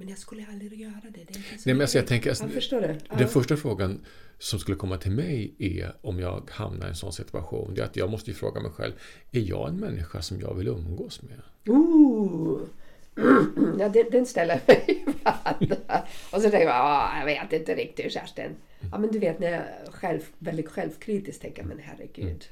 [0.03, 1.25] Men jag skulle aldrig göra det.
[1.29, 2.99] det så Nej, men alltså jag tänker, alltså, ja, förstår du?
[3.09, 3.17] Ja.
[3.17, 4.05] Den första frågan
[4.39, 7.75] som skulle komma till mig är om jag hamnar i en sån situation.
[7.75, 8.93] Det är att jag måste ju fråga mig själv.
[9.33, 11.41] Är jag en människa som jag vill umgås med?
[11.67, 12.61] Ooh.
[13.79, 15.05] Ja, den, den ställer mig.
[16.33, 18.57] Och så tänker jag, ah, jag vet inte riktigt Kerstin.
[18.93, 22.45] Ja, men du vet när jag själv, väldigt självkritiskt tänker, men herregud.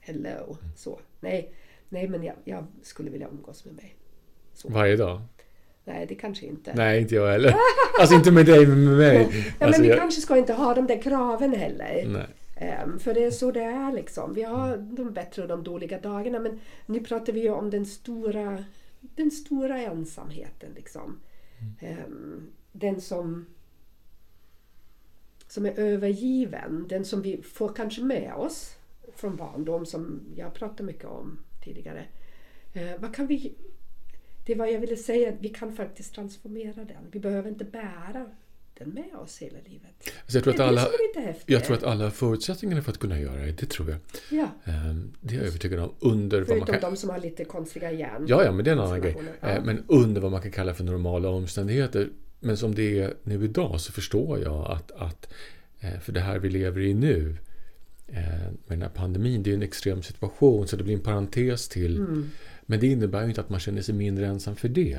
[0.00, 0.56] Hello.
[0.76, 1.00] Så.
[1.20, 1.52] Nej,
[1.88, 3.96] nej men jag, jag skulle vilja umgås med mig.
[4.64, 5.22] Varje dag?
[5.86, 6.74] Nej, det kanske inte.
[6.74, 7.54] Nej, inte jag heller.
[8.00, 9.28] Alltså inte med dig, men med mig.
[9.58, 12.04] Ja, Alltså, men vi jag, kanske ska inte ha de där kraven heller.
[12.06, 12.26] nej.
[12.56, 14.34] Ehm, för det är så det är liksom.
[14.34, 17.86] Vi har de bättre och de dåliga dagarna men nu pratar vi ju om den
[17.86, 18.64] stora,
[19.00, 20.68] den stora ensamheten.
[20.76, 21.20] Liksom.
[21.80, 23.46] Ehm, den som,
[25.48, 28.76] som är övergiven, den som vi får kanske med oss
[29.16, 32.04] från barndom som jag pratade mycket om tidigare.
[32.74, 33.54] Eh, vad kan vi,
[34.46, 37.04] det var jag ville säga, att vi kan faktiskt transformera den.
[37.10, 38.26] Vi behöver inte bära
[38.78, 40.10] den med oss hela livet.
[40.22, 40.88] Alltså jag, tror att alla,
[41.46, 43.52] jag tror att alla förutsättningarna för att kunna göra det.
[43.52, 43.98] Det tror jag.
[44.30, 45.90] Ja, Ehm, Det är jag övertygad om.
[46.00, 46.90] Under vad man förutom kan...
[46.90, 48.24] de som har lite konstiga hjärn.
[48.28, 49.16] Ja, ja, men det är en annan grej.
[49.40, 49.48] Ja.
[49.48, 52.08] Eh, Men under vad man kan kalla för normala omständigheter.
[52.40, 55.32] Men som det är nu idag så förstår jag att, att
[55.80, 57.36] eh, för det här vi lever i nu
[58.06, 58.14] eh,
[58.66, 61.96] med den här pandemin, det är en extrem situation så det blir en parentes till.
[61.96, 62.30] Mm.
[62.66, 64.98] Men det innebär ju inte att man känner sig mindre ensam för det.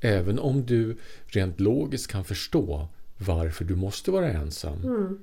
[0.00, 0.96] Även om du
[1.26, 2.88] rent logiskt kan förstå
[3.18, 4.82] varför du måste vara ensam.
[4.82, 5.18] Så Mm.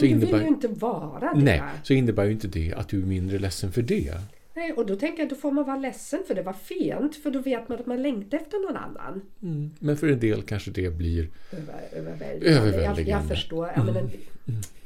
[0.00, 1.40] Men du vill innebär, ju inte vara det.
[1.40, 4.14] nej, så innebär ju inte det att du är mindre ledsen för det.
[4.54, 7.16] Nej, och då tänker jag då får man vara ledsen för det var fint.
[7.16, 9.22] För då vet man att man längtar efter någon annan.
[9.42, 9.70] Mm.
[9.78, 12.46] Men för en del kanske det blir Över, överväldigande.
[12.50, 13.10] Jag, Överväldigande.
[13.10, 13.70] jag förstår.
[13.76, 14.08] Jag menar,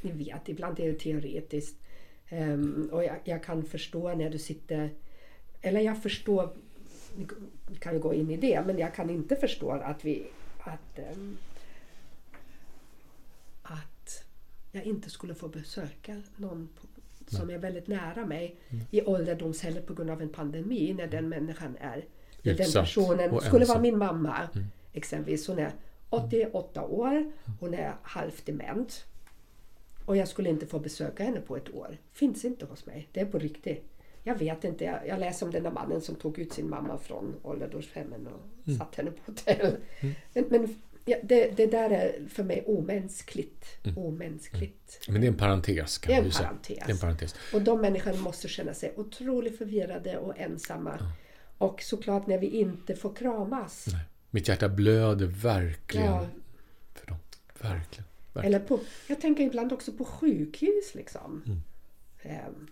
[0.03, 1.77] ni vet, ibland är det teoretiskt.
[2.29, 4.91] Ehm, och jag, jag kan förstå när du sitter...
[5.63, 6.53] Eller jag förstår...
[7.67, 10.27] Vi kan ju gå in i det, men jag kan inte förstå att vi...
[10.59, 11.39] Att, ehm,
[13.63, 14.25] att
[14.73, 16.87] jag inte skulle få besöka någon på,
[17.37, 18.57] som är väldigt nära mig
[18.91, 22.05] i ålderdomshemmet på grund av en pandemi när den människan är...
[22.43, 24.49] När den personen och skulle vara min mamma
[24.93, 25.49] exempelvis.
[25.49, 25.73] Hon är
[26.11, 29.05] 88 år, hon är halvt dement.
[30.05, 31.97] Och jag skulle inte få besöka henne på ett år.
[32.13, 33.09] Finns inte hos mig.
[33.13, 33.85] Det är på riktigt.
[34.23, 34.85] Jag vet inte.
[34.85, 38.41] Jag, jag läste om den där mannen som tog ut sin mamma från ålderdomshemmen och
[38.67, 38.79] Mm.
[38.79, 39.77] satt henne på hotell.
[40.35, 43.65] Men, men ja, det, det där är för mig omänskligt.
[43.97, 45.01] Omänskligt.
[45.09, 46.49] Men det är en parentes kan Det är man ju säga.
[46.49, 46.79] parentes.
[46.79, 47.35] Det är en parentes.
[47.55, 51.13] Och de människorna måste känna sig otroligt förvirrade och ensamma.
[51.59, 53.87] Och såklart när vi inte får kramas.
[53.93, 54.01] Nej.
[54.31, 56.27] Mitt hjärta blöder verkligen Ja.
[56.95, 57.17] för dem.
[57.61, 58.05] Verkligen.
[58.33, 58.55] verkligen.
[58.55, 60.95] Eller på, jag tänker ibland också på sjukhus.
[60.95, 61.43] Liksom.
[61.47, 61.61] Mm.
[62.23, 62.67] Ehm,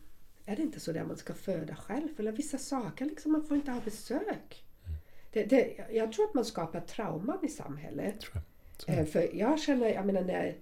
[0.48, 2.08] är det inte så där man ska föda själv?
[2.18, 4.64] Eller vissa saker, liksom, man får inte ha besök.
[4.86, 4.98] Mm.
[5.32, 8.20] Det, det, jag tror att man skapar trauman i samhället.
[8.20, 8.42] Tror
[8.86, 8.98] jag.
[8.98, 10.56] Eh, för jag känner, jag menar när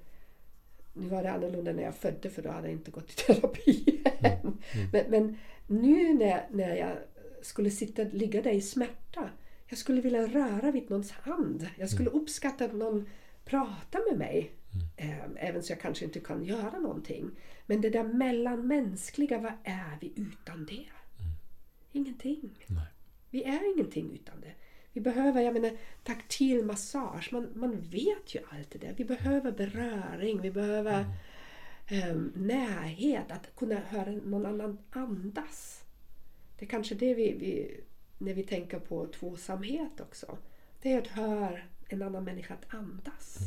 [0.93, 4.03] nu var det annorlunda när jag födde för då hade jag inte gått i terapi
[4.21, 4.59] än.
[4.93, 6.97] Men, men nu när, när jag
[7.43, 9.31] skulle sitta, ligga där i smärta.
[9.69, 11.69] Jag skulle vilja röra vid någons hand.
[11.79, 13.09] Jag skulle uppskatta att någon
[13.45, 14.51] pratar med mig.
[14.97, 17.31] Eh, även så jag kanske inte kan göra någonting.
[17.67, 20.87] Men det där mellanmänskliga, vad är vi utan det?
[21.93, 22.51] Ingenting.
[22.67, 22.87] Nej.
[23.31, 24.53] Vi är ingenting utan det.
[24.93, 27.33] Vi behöver, jag menar, taktil massage.
[27.33, 28.95] Man, man vet ju allt det där.
[28.97, 30.41] Vi behöver beröring.
[30.41, 31.05] Vi behöver
[31.87, 33.31] ehm, närhet.
[33.31, 35.85] Att kunna höra någon annan andas.
[36.59, 37.81] Det är kanske det vi, vi
[38.19, 40.39] när vi tänker på tvåsamhet också.
[40.83, 41.59] Det är att höra
[41.89, 43.39] en annan människa att andas.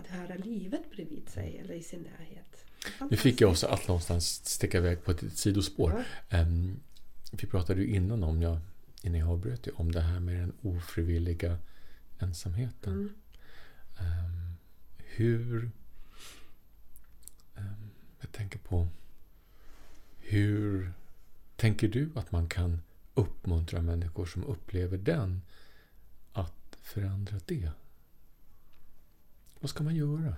[0.00, 2.64] Att höra livet bredvid sig eller i sin närhet.
[3.10, 6.04] Nu fick jag också att någonstans sticka iväg på ett sidospår.
[6.28, 6.80] Ehm,
[7.32, 8.58] vi pratade ju innan om, jag,
[9.02, 11.58] innan jag avbröt om det här med den ofrivilliga
[12.18, 12.92] ensamheten.
[12.92, 13.14] Mm.
[13.98, 14.56] Ehm,
[14.98, 15.70] hur...
[17.56, 17.90] ehm,
[18.20, 18.88] jag tänker på...
[20.18, 20.92] Hur
[21.56, 22.80] tänker du att man kan
[23.14, 25.42] uppmuntra människor som upplever den
[26.32, 27.70] att förändra det?
[29.60, 30.34] Vad ska man göra?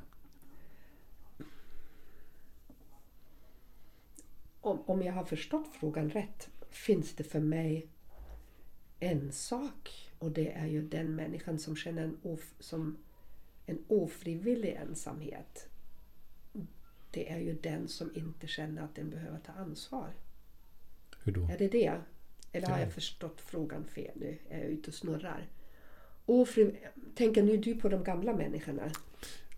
[4.63, 7.89] om, om jag har förstått frågan rätt finns det för mig
[9.01, 12.97] en sak och det är ju den människan som känner en, of, som
[13.67, 15.69] en ofrivillig ensamhet.
[17.11, 20.15] Det är ju den som inte känner att den behöver ta ansvar.
[21.23, 21.41] Hur då?
[21.45, 22.01] Är det det?
[22.53, 22.85] Eller har Ja.
[22.85, 24.39] jag förstått frågan fel nu?
[24.49, 25.49] Är jag ute och snurrar?
[26.27, 26.77] Ofriv...
[27.15, 28.83] Tänker nu du på de gamla människorna?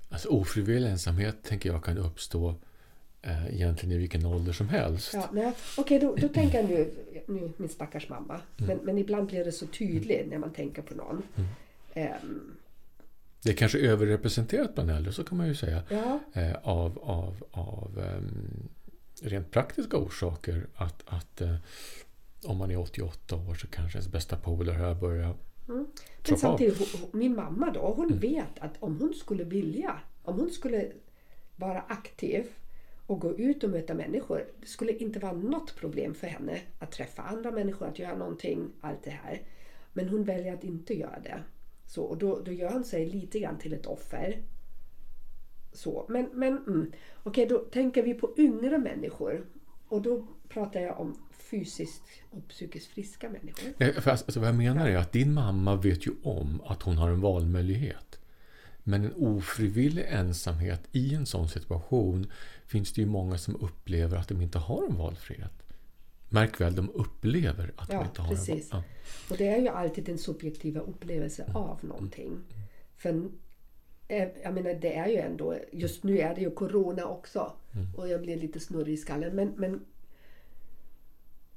[0.09, 2.55] Alltså ofrivillig ensamhet tänker jag kan uppstå
[3.23, 5.15] eh, egentligen i vilken ålder som helst.
[5.15, 5.53] Ja, nej.
[5.77, 6.91] Okej, då, då tänker jag nu,
[7.27, 8.41] nu min stackars mamma.
[8.57, 11.23] Men, men ibland blir det så tydligt när man tänker på någon.
[11.95, 12.57] Ehm,
[13.43, 15.83] Det är kanske överrepresenterat bland äldre, så kan man ju säga.
[15.89, 18.69] ja, Eh, av av, av ehm,
[19.23, 20.67] rent praktiska orsaker.
[20.75, 21.55] Att, att eh,
[22.45, 24.95] om man är 88 år så kanske ens bästa polare här
[25.67, 25.87] börjar
[26.29, 30.51] men samtidigt, hon- min mamma då, hon vet att om hon skulle vilja, om hon
[30.51, 30.93] skulle
[31.57, 32.47] vara aktiv
[33.07, 34.45] och gå ut och möta människor.
[34.61, 38.73] Det skulle inte vara något problem för henne att träffa andra människor, att göra någonting,
[38.81, 39.43] allt det här.
[39.93, 41.43] Men hon väljer att inte göra det.
[41.87, 44.43] Så, och då, då gör hon sig lite grann till ett offer.
[45.73, 46.93] Så, men men mm.
[47.23, 49.47] okej, då tänker vi på yngre människor.
[49.89, 53.73] Och då pratar jag om fysiskt och psykiskt friska människor.
[53.79, 56.83] Nej, för alltså, alltså, vad jag menar är att din mamma vet ju om att
[56.83, 58.19] hon har en valmöjlighet.
[58.83, 62.31] Men en ofrivillig ensamhet i en sån situation
[62.67, 65.53] finns det ju många som upplever att de inte har en valfrihet.
[66.29, 68.73] Märk väl, de upplever att de Ja, inte har precis.
[68.73, 68.83] en val.
[69.31, 72.41] Och det är ju alltid den subjektiva upplevelse av någonting.
[72.97, 73.23] För eh,
[74.43, 77.53] jag menar, det är ju ändå, just nu är det ju Corona också.
[77.97, 79.37] Och jag blir lite snurrig i skallen.
[79.37, 79.85] Men, men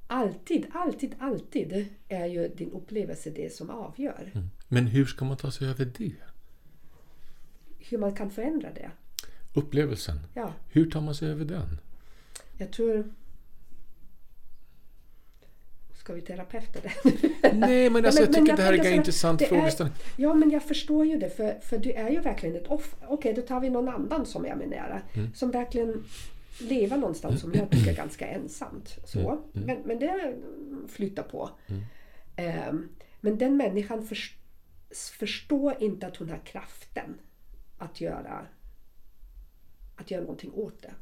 [0.08, 4.32] alltid, alltid, alltid är ju din upplevelse det som avgör.
[4.34, 4.42] Ja.
[4.68, 6.16] Men hur ska man ta sig över det?
[7.80, 8.92] Hur man kan förändra det.
[9.54, 10.20] Upplevelsen.
[10.34, 11.78] Ja, Hur tar man sig över den?
[12.58, 13.14] jag tror...
[16.08, 17.12] Ska vi terapeuta det?
[17.54, 19.96] Nej, men alltså, jag men tycker det här är en intressant frågeställning.
[20.16, 21.30] Ja, men jag förstår ju det.
[21.30, 23.00] För, för du är ju verkligen ett offer.
[23.08, 25.02] Okej, då tar vi någon annan som är med nära.
[25.14, 25.34] Mm.
[25.34, 26.04] Som verkligen
[26.60, 28.98] lever någonstans som jag tycker är ganska ensamt.
[29.06, 29.20] Så.
[29.20, 29.42] Mm.
[29.52, 30.36] Men, men det
[30.88, 31.50] flyttar på.
[32.36, 32.90] Ehm,
[33.22, 34.38] men den människan förs-
[35.20, 37.20] förstår inte att hon har kraften
[37.78, 38.46] att göra,
[39.96, 40.94] att göra någonting åt det.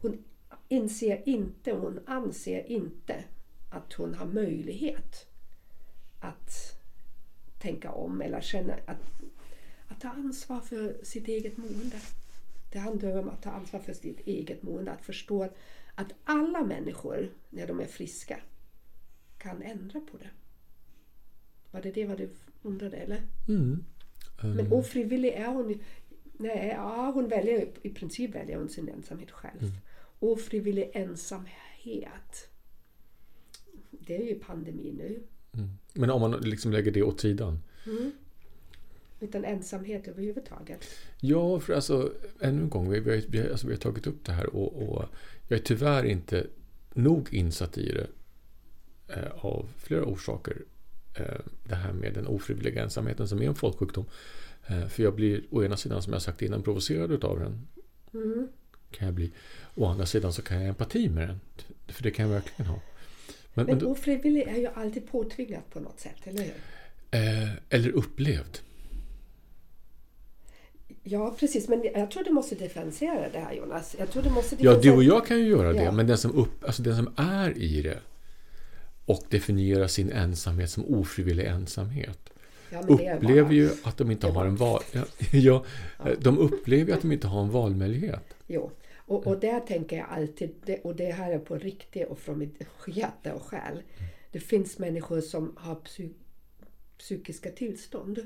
[0.00, 0.24] Hon
[0.68, 3.24] inser inte, hon anser inte
[3.70, 5.26] att hon har möjlighet
[6.20, 6.78] att
[7.58, 9.22] tänka om eller känna att,
[9.88, 12.00] att ta ansvar för sitt eget mående.
[12.72, 15.48] Det handlar om att ta ansvar för sitt eget mående, att förstå
[15.94, 18.40] att alla människor, när de är friska,
[19.38, 20.30] kan ändra på det.
[21.70, 22.30] Var det det vad du
[22.62, 23.22] undrade eller?
[23.48, 23.84] Mm.
[24.42, 25.80] Men ofrivillig är hon.
[26.32, 29.62] Nej, ja, hon väljer i princip väljer hon sin ensamhet själv.
[29.62, 29.74] Mm.
[30.18, 32.50] Ofrivillig ensamhet.
[33.90, 35.20] Det är ju pandemi nu.
[35.52, 35.68] Mm.
[35.92, 37.58] Men om man liksom lägger det åt sidan.
[39.20, 40.84] Utan ensamhet överhuvudtaget.
[41.20, 44.24] Ja, för alltså ännu en gång, vi, vi, har, vi, alltså, vi har tagit upp
[44.24, 45.04] det här och, och
[45.48, 46.46] jag är tyvärr inte
[46.94, 48.06] nog insatt i det
[49.14, 50.64] eh, av flera orsaker.
[51.14, 54.04] Eh, det här med den ofrivilliga ensamheten som är en folksjukdom.
[54.66, 57.66] Eh, för jag blir å ena sidan, som jag sagt innan, provocerad utav den.
[58.14, 58.48] Mm.
[58.90, 59.32] Kan jag bli.
[59.74, 61.40] Å andra sidan så kan jag ha empati med den.
[61.86, 62.80] För det kan jag verkligen ha.
[63.58, 66.52] Men, men Men ofrivillig är ju alltid påtvingat på något sätt, eller hur?
[67.10, 68.58] eh, eller upplevd.
[71.02, 71.68] Ja, precis.
[71.68, 73.96] Men jag tror du måste differentiera det här, Jonas.
[73.98, 75.92] Jag tror du måste Ja, du och jag kan ju göra det, Ja.
[75.92, 77.98] men den som, upp, alltså den som är i det
[79.06, 82.18] och definierar sin ensamhet som ofrivillig ensamhet
[82.70, 84.82] Ja, upplever bara- ju att de inte har en bara- val...
[85.32, 85.64] Ja,
[85.98, 88.34] ja, de upplever ju att de inte har en valmöjlighet.
[88.46, 88.70] Jo,
[89.08, 92.62] och, och där tänker jag alltid, och det här är på riktigt och från mitt
[92.86, 93.82] hjärta och själ.
[94.32, 96.08] Det finns människor som har psy,
[96.98, 98.18] psykiska tillstånd.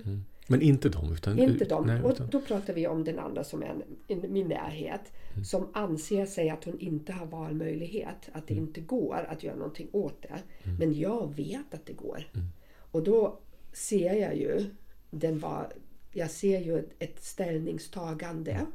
[0.47, 1.12] Men inte de.
[1.12, 1.87] Utan, Inte de.
[1.87, 5.12] Nej, och utan, då pratar vi om den andra som är i min närhet.
[5.33, 5.45] Mm.
[5.45, 8.28] Som anser sig att hon inte har valmöjlighet.
[8.33, 8.64] Att Mm.
[8.64, 10.43] det inte går att göra någonting åt det.
[10.78, 12.30] Men jag vet att det går.
[12.35, 12.47] Mm.
[12.76, 13.41] Och då
[13.72, 14.64] ser jag ju
[15.11, 15.72] den var,
[16.12, 18.66] jag ser ju ett, ett ställningstagande.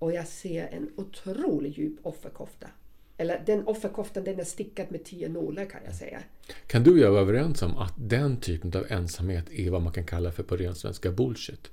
[0.00, 0.08] Mm.
[0.10, 2.68] Och jag ser en otroligt djup offerkofta.
[3.16, 6.22] Eller den offerkoftan den är stickad med tio nålar kan jag säga.
[6.66, 9.92] kan du och jag vara överens om att den typen av ensamhet är vad man
[9.92, 11.70] kan kalla för på ren svenska bullshit?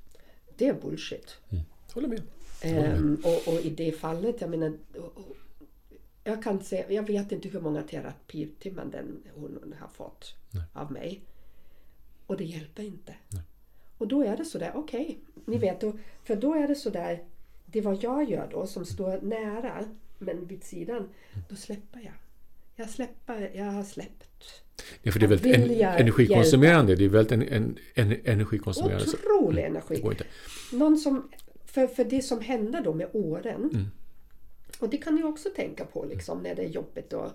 [0.57, 1.37] Det är bullshit.
[1.93, 2.21] Håller med.
[2.61, 4.73] Ehm, och, och i det fallet, jag menar...
[6.23, 10.35] Jag kan säga, jag vet inte hur många terapitimmen den hon har fått
[10.73, 11.21] av mig.
[12.27, 13.15] Och det hjälper inte.
[13.97, 15.93] Och då är det sådär, okej, ni vet, då,
[16.23, 17.23] för då är det sådär,
[17.71, 19.85] det vad jag gör då som står nära
[20.17, 21.09] men vid sidan,
[21.49, 22.13] då släpper jag.
[22.75, 24.63] Jag släpper, jag har släppt.
[25.01, 26.95] Ja, för det är väldigt en, energikonsumerande.
[26.95, 29.05] Det är väldigt en, en, en, energikonsumerande.
[29.05, 30.01] Otrolig Det energi.
[30.01, 30.25] går inte.
[30.73, 31.29] Någon som,
[31.65, 33.69] för, för det som händer då med åren.
[33.73, 33.85] Mm.
[34.79, 37.31] Och det kan ni också tänka på liksom, när det är jobbigt och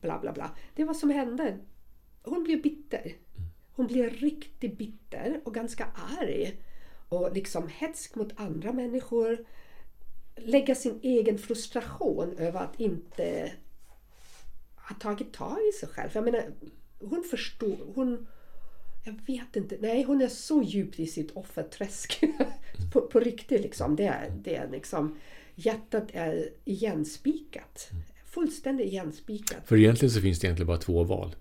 [0.00, 0.50] bla bla bla.
[0.74, 1.58] Det är vad som händer.
[2.22, 3.12] Hon blir bitter.
[3.72, 5.86] Hon blir riktigt bitter och ganska
[6.20, 6.60] arg.
[7.08, 9.44] Och liksom hetsk mot andra människor.
[10.36, 13.52] Lägga sin egen frustration över att inte
[14.76, 16.10] ha tagit tag i sig själv.
[16.12, 16.42] Jag menar,
[17.00, 17.76] hon förstår.
[17.94, 18.26] Hon,
[19.04, 19.76] jag vet inte.
[19.80, 22.20] Nej, hon är så djupt i sitt offerträsk.
[22.92, 23.96] på, på riktigt liksom.
[23.96, 25.18] Det är, det är liksom.
[25.54, 27.90] Hjärtat är igenspikat.
[28.24, 29.58] Fullständigt igenspikat.
[29.66, 31.34] För egentligen så finns det egentligen bara två val.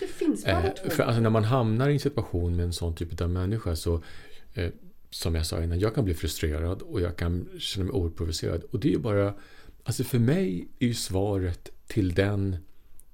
[0.00, 0.90] Det finns bara Eh, två.
[0.90, 4.02] för alltså när man hamnar i en situation med en sån typ av människa så
[4.54, 4.70] eh,
[5.14, 8.62] som jag sa innan, jag kan bli frustrerad och jag kan känna mig oerhört provocerad.
[8.62, 9.34] Och det är ju bara,
[9.84, 12.56] alltså för mig är ju svaret till den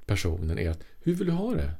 [0.06, 1.72] personen är att, hur vill du ha det?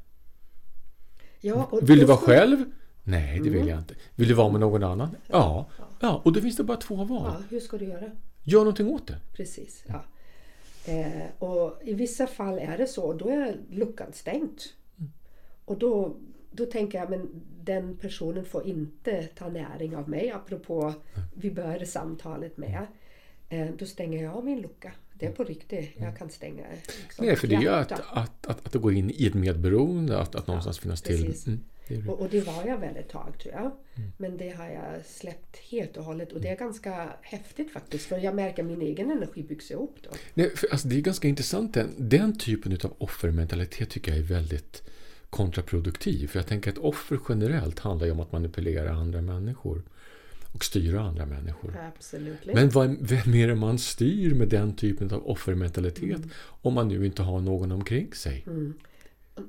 [1.41, 2.63] Ja, Vill du vara ska- själv?
[3.03, 3.53] Nej, det Mm.
[3.59, 3.95] vill jag inte.
[4.15, 5.15] Vill du vara med någon annan?
[5.27, 5.69] Ja.
[5.99, 7.31] Ja, och då finns det bara två val.
[7.39, 8.11] Ja, hur ska du göra?
[8.43, 9.17] Gör någonting åt det.
[9.33, 9.83] Precis.
[9.87, 10.03] Ja.
[10.85, 13.13] Eh, och I vissa fall är det så.
[13.13, 14.73] Då är luckan stängt.
[15.65, 16.17] Och då,
[16.51, 17.29] då tänker jag men
[17.63, 20.31] den personen får inte ta näring av mig.
[20.31, 20.93] Apropå
[21.33, 22.87] vi började samtalet med.
[23.49, 24.91] Eh, då stänger jag av min lucka.
[25.13, 25.91] Det är på riktigt.
[25.97, 26.63] Jag kan stänga
[27.03, 30.19] liksom, Nej, för det är ju att, att, att, att gå in i ett medberoende,
[30.19, 31.25] att, att någonstans finnas till.
[31.25, 31.47] precis.
[31.47, 32.09] Mm, det är det.
[32.09, 33.71] Och, och det var jag väl ett tag tror jag.
[34.17, 36.31] Men det har jag släppt helt och hållet.
[36.31, 38.05] Och det är ganska häftigt faktiskt.
[38.05, 40.09] För jag märker att min egen energi byggs ihop då.
[40.33, 41.73] Nej, för, alltså, det är ganska intressant.
[41.73, 44.83] Den, den typen av offermentalitet tycker jag är väldigt
[45.31, 46.27] kontraproduktiv.
[46.27, 49.81] För jag tänker att offer generellt handlar ju om att manipulera andra människor
[50.53, 51.75] och styra andra människor.
[51.95, 52.45] Absolut.
[52.45, 56.29] Men vad, vem är det man styr med den typen av offermentalitet Mm.
[56.61, 58.45] om man nu inte har någon omkring sig?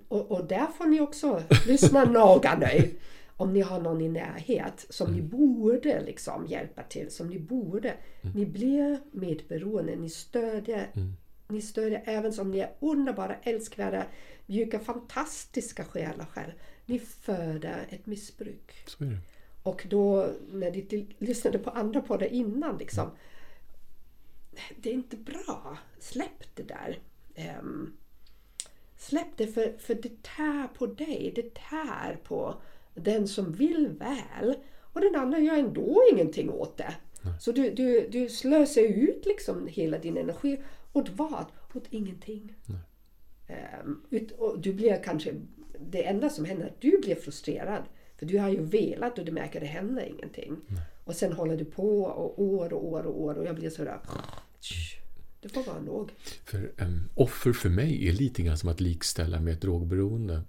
[0.09, 2.91] Och, och där får ni också lyssna noga nu.
[3.37, 7.11] Om ni har någon i närhet som ni borde liksom hjälpa till.
[7.11, 7.95] Som ni borde.
[8.35, 9.97] Ni blir medberoende.
[9.97, 10.91] Ni stödjer,
[11.49, 14.05] ni stödjer även som ni är underbara, älskvärda,
[14.47, 16.53] mjuka, fantastiska själar själv.
[16.86, 18.72] Ni föder ett missbruk.
[18.86, 19.18] Så är det.
[19.62, 23.11] Och då när ni lyssnade på andra poddar innan liksom.
[24.76, 25.78] Det är inte bra.
[25.99, 26.99] Släpp det där.
[27.34, 27.93] Ehm,
[28.99, 31.32] släpp det för, för det tär på dig.
[31.34, 32.55] Det tär på
[32.95, 34.55] den som vill väl.
[34.80, 36.95] Och den andra gör ändå ingenting åt det.
[37.40, 40.62] Så du, du, du slösar ut liksom hela din energi.
[40.93, 41.47] Åt vad?
[41.74, 42.55] Åt ingenting.
[42.68, 42.74] Och
[44.59, 45.34] du blir kanske...
[45.90, 47.82] Det enda som händer är att du blir frustrerad.
[48.18, 50.57] För du har ju velat och du märker att det händer ingenting.
[51.05, 53.98] Och sen håller du på och år och år och år och jag blir sådär...
[55.40, 56.11] Det får vara nog.
[56.44, 60.34] För um, offer för mig är lite grann som att likställa med ett drogberoende.
[60.34, 60.42] Uh,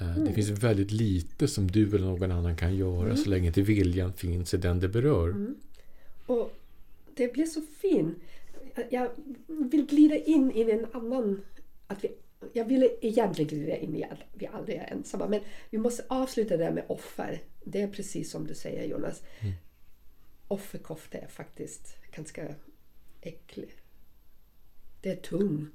[0.00, 0.24] Mm.
[0.24, 4.12] Det finns väldigt lite som du eller någon annan kan göra så länge inte viljan
[4.12, 5.28] finns i den det berör.
[5.28, 5.54] Mm.
[6.26, 6.52] Och
[7.14, 8.18] det blir så fint.
[8.90, 9.10] Jag
[9.46, 11.40] vill glida in i en annan...
[11.86, 12.12] Att vi,
[12.52, 15.28] jag ville egentligen glida in i att vi aldrig är ensamma.
[15.28, 17.42] Men vi måste avsluta det där med offer.
[17.64, 19.22] Det är precis som du säger Jonas.
[20.48, 22.54] Offerkofta är faktiskt ganska
[23.20, 23.70] äcklig.
[25.00, 25.66] Det är tung.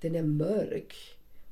[0.00, 0.94] Den är mörk.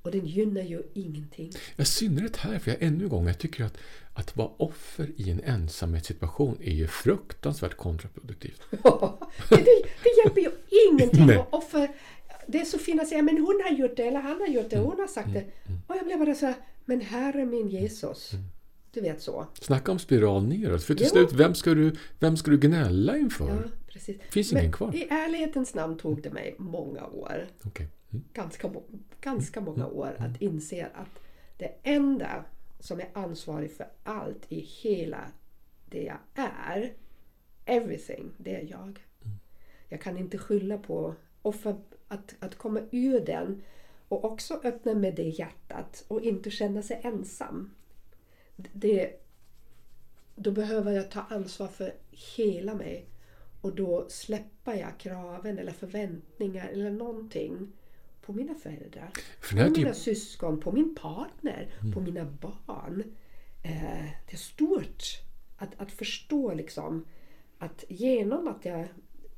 [0.03, 1.53] Och den gynnar ju ingenting.
[1.77, 3.79] I synnerhet här, för jag ännu en gång, jag tycker att
[4.21, 8.63] att vara offer i en ensamhetssituation är ju fruktansvärt kontraproduktivt.
[8.71, 9.65] det,
[10.03, 10.51] det, hjälper ju
[10.91, 11.27] ingenting.
[11.27, 11.39] Nej.
[11.39, 11.89] Och offer,
[12.47, 14.71] det är så fint att säga men hon har gjort det eller han har gjort
[14.71, 14.89] det Mm.
[14.89, 15.45] hon har sagt det.
[15.87, 18.33] Och jag blev bara så här, men här är min Jesus.
[18.33, 18.45] Mm.
[18.93, 19.47] Du vet så.
[19.61, 20.85] Snacka om spiral neråt.
[20.85, 21.11] För till Ja.
[21.11, 23.49] slut, vem ska du, vem ska du gnälla inför?
[23.49, 24.17] Ja, precis.
[24.31, 24.95] Finns men ingen kvar.
[24.97, 27.89] i ärlighetens namn tog det mig många år, Okej.
[28.13, 28.25] Mm.
[28.33, 28.71] ganska,
[29.21, 31.21] ganska många år, att inse att
[31.59, 32.45] det enda
[32.81, 35.21] som är ansvarig för allt i hela
[35.91, 36.93] det jag är,
[37.65, 38.99] everything, det är jag.
[39.89, 41.77] Jag kan inte skylla på offer,
[42.11, 43.63] att, att komma ur den
[44.09, 47.71] och också öppna med det hjärtat och inte känna sig ensam.
[48.57, 49.13] Det,
[50.35, 51.95] då behöver jag ta ansvar för
[52.37, 53.07] hela mig
[53.61, 57.73] och då släpper jag kraven eller förväntningar eller någonting
[58.23, 63.03] på mina föräldrar, För på mina typ- syskon, på min partner, på mina barn.
[63.63, 65.05] Eh, det är stort
[65.57, 67.05] att, att förstå liksom
[67.59, 68.89] att genom att jag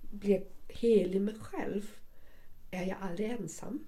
[0.01, 1.97] blir hel i mig själv
[2.73, 3.85] är jag aldrig ensam.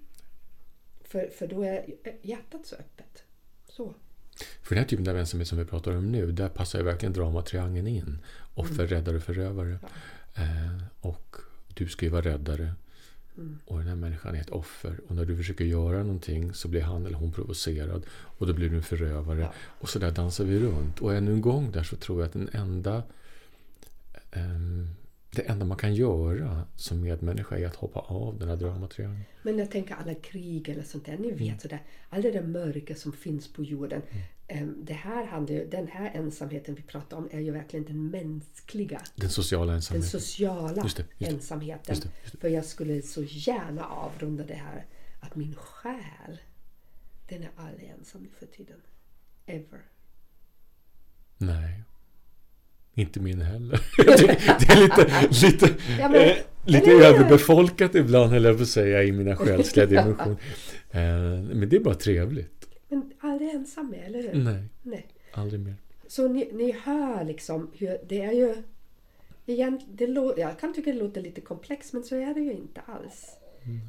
[1.03, 1.85] För, för då är
[2.21, 3.23] hjärtat så öppet.
[3.67, 3.95] Så.
[4.61, 7.13] För den här typen av ensamhet som vi pratar om nu, där passar ju verkligen
[7.13, 8.17] dramatriangeln in.
[8.53, 9.79] Offer, räddare, förövare.
[10.35, 11.35] Eh, och
[11.73, 12.73] du ska ju vara räddare.
[13.65, 14.99] Och den här människan är ett offer.
[15.07, 18.05] Och när du försöker göra någonting så blir han eller hon provocerad.
[18.09, 19.39] Och då blir du en förövare.
[19.39, 19.53] Ja.
[19.79, 21.01] Och så där dansar vi runt.
[21.01, 23.03] Och ännu en gång där så tror jag att den enda
[24.31, 24.89] ehm,
[25.35, 29.23] det enda man kan göra som medmänniska är att hoppa av den här dramatriangeln.
[29.43, 31.59] Men jag tänker alla krig eller sånt där, ni vet Mm.
[31.59, 34.01] sådär, all det där mörka som finns på jorden.
[34.47, 38.07] em, Det här handlar ju, den här ensamheten vi pratar om är ju verkligen den
[38.09, 40.09] mänskliga, Den sociala den ensamheten.
[40.09, 41.25] sociala Just det, just det.
[41.35, 41.95] ensamheten.
[41.95, 42.39] Just det, just.
[42.41, 44.85] För jag skulle så gärna avrunda det här
[45.19, 46.39] att min själ,
[47.29, 48.81] den är aldrig ensam nu för tiden.
[49.45, 49.81] Ever.
[51.37, 51.83] Nej.
[52.95, 53.81] Inte min heller.
[53.97, 55.69] Det är lite, lite,
[55.99, 56.35] Ja, men- eh,
[56.65, 57.01] lite hur?
[57.03, 60.37] överbefolkat ibland, höll jag på att säga, i mina själsliga dimensioner.
[60.91, 61.01] Eh,
[61.55, 62.67] men det är bara trevligt.
[62.89, 64.33] Men aldrig ensam med, eller hur?
[64.43, 65.05] Nej, Nej.
[65.31, 65.75] aldrig mer.
[66.07, 68.55] Så ni, ni hör liksom hur det är ju...
[69.45, 72.51] Igen, det lå, jag kan tycka det låter lite komplext men så är det ju
[72.51, 73.25] inte alls.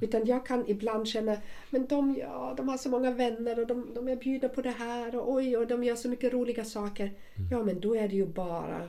[0.01, 1.37] Utan jag kan ibland känna,
[1.71, 4.71] men de, ja, de har så många vänner och de, de är bjudna på det
[4.71, 7.13] här och oj, och de gör så mycket roliga saker.
[7.51, 8.89] Ja, men då är det ju bara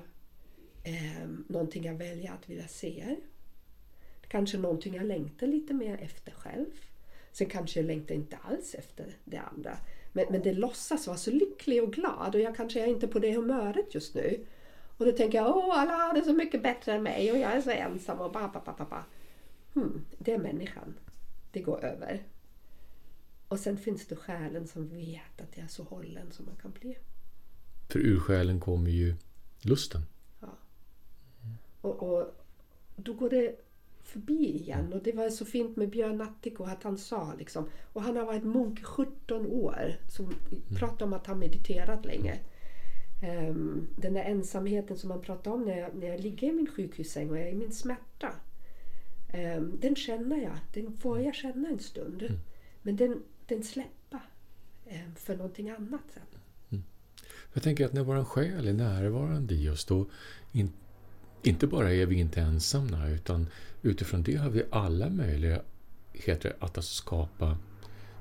[0.84, 3.16] eh, någonting jag väljer att vilja se.
[4.28, 6.66] Kanske någonting jag längtar lite mer efter själv.
[7.32, 9.78] Sen kanske jag längtar inte alls efter det andra.
[10.14, 13.20] Men, men det låtsas vara så lycklig och glad och jag kanske är inte på
[13.20, 14.46] det humöret just nu.
[14.98, 17.52] Och då tänker jag, åh alla har det så mycket bättre än mig och jag
[17.52, 19.04] är så ensam och ba, ba, ba, ba, ba.
[19.78, 20.94] Hmm, det är människan.
[21.52, 22.24] Det går över.
[23.48, 26.72] Och sen finns det själen som vet att jag är så hållen som man kan
[26.72, 26.98] bli.
[27.90, 29.16] För ur själen kommer ju
[29.62, 30.02] lusten.
[31.82, 32.36] Och, och
[32.96, 33.56] då går det
[34.04, 34.94] förbi igen.
[34.94, 38.26] Och det var så fint med Björn Nattiko att han sa liksom, och han har
[38.26, 40.34] varit munk i 17 år, som
[40.78, 42.40] pratar om att han mediterat länge.
[43.24, 46.68] Ehm, den där ensamheten som man pratar om när jag, när jag ligger i min
[46.68, 48.34] sjukhussäng och jag är i min smärta.
[49.28, 52.40] Ehm, den känner jag, den får jag känna en stund.
[52.82, 54.20] Men den, den släpper
[54.86, 56.24] ehm, för någonting annat sen.
[57.54, 60.06] Jag tänker att när vår själ är närvarande i oss, då
[60.52, 60.72] in,
[61.44, 63.48] inte bara är vi inte ensamma, utan
[63.82, 67.58] utifrån det har vi alla möjligheter att alltså skapa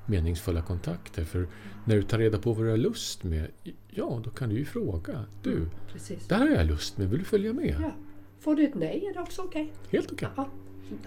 [0.05, 1.23] meningsfulla kontakter.
[1.23, 1.47] För
[1.85, 3.47] när du tar reda på vad du har lust med,
[3.89, 5.25] ja, då kan du ju fråga.
[5.43, 6.27] Du, Precis.
[6.27, 7.75] det här har jag lust med, vill du följa med?
[7.81, 7.91] Ja.
[8.39, 9.73] Får du ett nej är det också okej.
[9.89, 10.27] Helt okej.
[10.35, 10.49] Ja.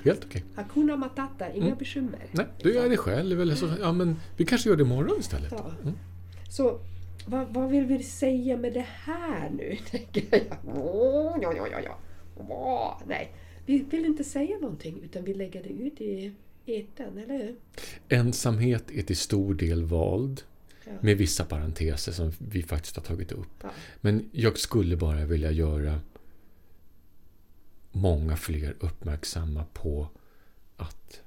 [0.05, 0.45] Helt okej.
[0.55, 1.79] Hakuna Matata, inga Mm.
[1.79, 2.21] bekymmer.
[2.33, 3.41] Nej, du gör det själv.
[3.41, 5.53] Eller så, ja, men vi kanske gör det imorgon istället.
[5.53, 5.71] Ja.
[5.83, 5.95] Mm.
[6.51, 6.81] Så
[7.27, 9.77] vad, vad vill vi säga med det här nu?
[9.91, 10.77] Tänker jag.
[10.77, 11.99] Åh, ja, ja, ja, ja.
[12.49, 13.33] Åh, nej,
[13.67, 16.33] vi vill inte säga någonting utan vi lägger det ut i
[16.67, 17.55] etern, eller hur?
[18.09, 20.43] Ensamhet är till stor del vald.
[20.85, 20.93] Ja.
[21.01, 23.49] Med vissa parenteser som vi faktiskt har tagit upp.
[23.63, 23.69] Ja.
[24.01, 26.01] Men jag skulle bara vilja göra
[27.91, 30.09] många fler uppmärksamma på
[30.77, 31.23] att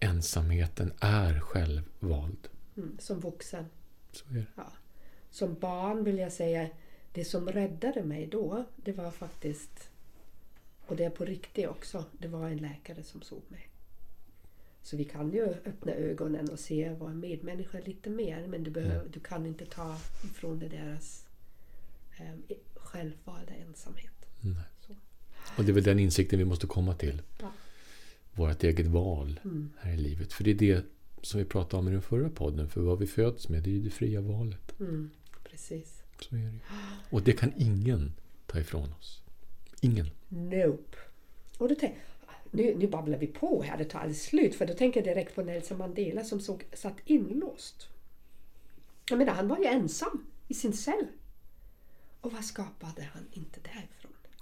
[0.00, 2.48] ensamheten är självvald.
[2.76, 3.66] Mm, som vuxen.
[4.12, 4.46] Så är.
[4.56, 4.72] Ja.
[5.30, 6.68] Som barn vill jag säga,
[7.12, 9.90] det som räddade mig då, det var faktiskt,
[10.86, 13.68] och det är på riktigt också, det var en läkare som såg mig.
[14.82, 19.08] Så vi kan ju öppna ögonen och se vår medmänniska lite mer, men du, behöver,
[19.08, 21.26] du kan inte ta ifrån det deras
[22.18, 24.26] eh, självvalda ensamhet.
[24.40, 24.62] Nej.
[25.56, 27.22] Och det är väl den insikten vi måste komma till.
[27.40, 27.52] Ja.
[28.32, 29.70] Vårt eget val Mm.
[29.78, 30.32] här i livet.
[30.32, 30.84] För det är det
[31.22, 32.68] som vi pratade om i den förra podden.
[32.68, 34.80] För vad vi föds med, det är ju det fria valet.
[34.80, 35.10] Mm,
[35.44, 36.02] precis.
[36.20, 36.58] Så är det.
[37.10, 38.12] Och det kan ingen
[38.46, 39.20] ta ifrån oss.
[39.80, 40.10] Ingen.
[40.28, 40.96] Nope.
[41.58, 41.94] Och då tänk,
[42.50, 44.54] nu, nu babblar vi på här, det tar aldrig slut.
[44.54, 47.88] För då tänker jag direkt på Nelson Mandela som såg, satt inlåst.
[49.10, 51.06] Jag menar, han var ju ensam i sin cell.
[52.20, 53.86] Och vad skapade han inte därifrån?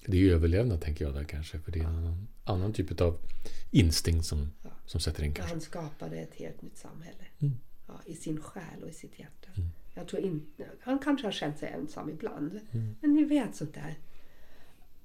[0.06, 1.58] Det är överlevnad tänker jag där kanske.
[1.58, 3.18] För det är en annan, annan typ av
[3.70, 4.70] instinkt som, Ja.
[4.86, 5.54] som sätter in kanske.
[5.54, 7.24] han skapade ett helt nytt samhälle.
[7.38, 7.54] Mm.
[7.86, 9.48] Ja, I sin själ och i sitt hjärta.
[9.56, 9.68] Mm.
[9.94, 12.60] Jag tror inte, han kanske har känt sig ensam ibland.
[12.72, 12.96] Mm.
[13.00, 13.98] Men ni vet sånt där.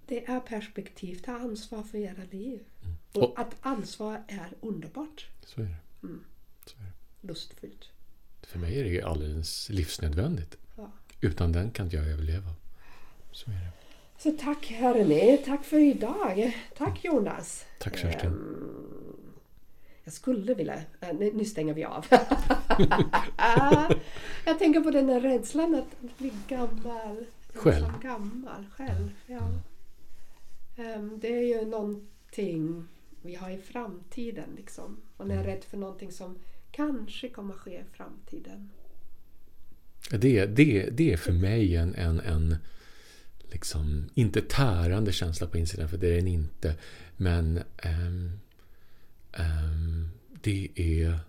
[0.07, 2.59] Det är perspektiv, ta ansvar för era liv.
[2.79, 2.97] Och, Mm.
[3.31, 5.27] Och- att ansvar är underbart.
[5.45, 5.75] Så är det.
[6.07, 6.23] Mm.
[6.65, 7.27] Så är det.
[7.27, 7.89] Lustfyllt.
[8.41, 10.57] För mig är det alldeles livsnödvändigt.
[10.77, 10.91] Ja.
[11.21, 12.53] Utan den kan inte jag överleva.
[13.31, 13.71] Så är det.
[14.23, 16.57] Så tack hörni, tack för idag.
[16.77, 17.65] Tack Jonas.
[17.79, 18.29] Tack Kerstin.
[18.29, 19.39] Ehm,
[20.03, 20.75] jag skulle vilja...
[21.01, 22.05] äh, nu, nu stänger vi av.
[24.45, 27.25] jag tänker på den där rädslan att bli gammal.
[27.53, 27.85] Själv.
[28.01, 29.11] Gammal själv.
[29.27, 29.51] Ja.
[30.83, 32.87] Ehm, det är ju någonting
[33.21, 34.49] vi har i framtiden.
[34.57, 34.97] Liksom.
[35.17, 36.35] Man är rädd för någonting som
[36.71, 38.69] kanske kommer ske i framtiden.
[40.11, 42.55] Det, det, det är för mig en, en, en
[43.51, 46.75] liksom, inte tärande känsla på insidan, för det är den inte.
[47.17, 48.39] Men ehm,
[49.33, 50.09] ehm,
[50.41, 51.19] det är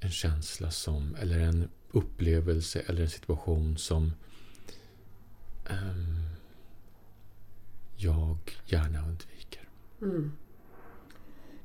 [0.00, 4.12] en känsla som, eller en upplevelse eller en situation som
[5.66, 6.28] ehm,
[7.96, 9.68] jag gärna undviker.
[10.02, 10.32] Mm.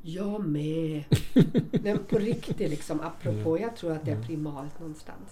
[0.01, 1.03] Jag med.
[1.83, 5.29] Men på riktigt liksom, apropå, jag tror att det är primalt någonstans.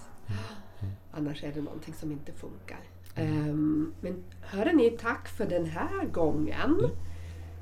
[1.12, 2.80] Annars är det någonting som inte funkar.
[3.16, 6.90] Ehm, men hörni, tack för den här gången.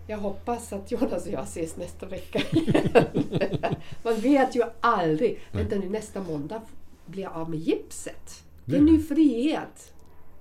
[0.07, 3.75] Jag hoppas att Jonas och jag ses nästa vecka igen.
[4.03, 5.39] Man vet ju aldrig.
[5.51, 6.61] Vänta nu, nästa måndag
[7.05, 8.43] blir jag av med gipset.
[8.65, 9.93] Det är ny frihet.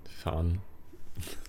[0.04, 0.60] Fan.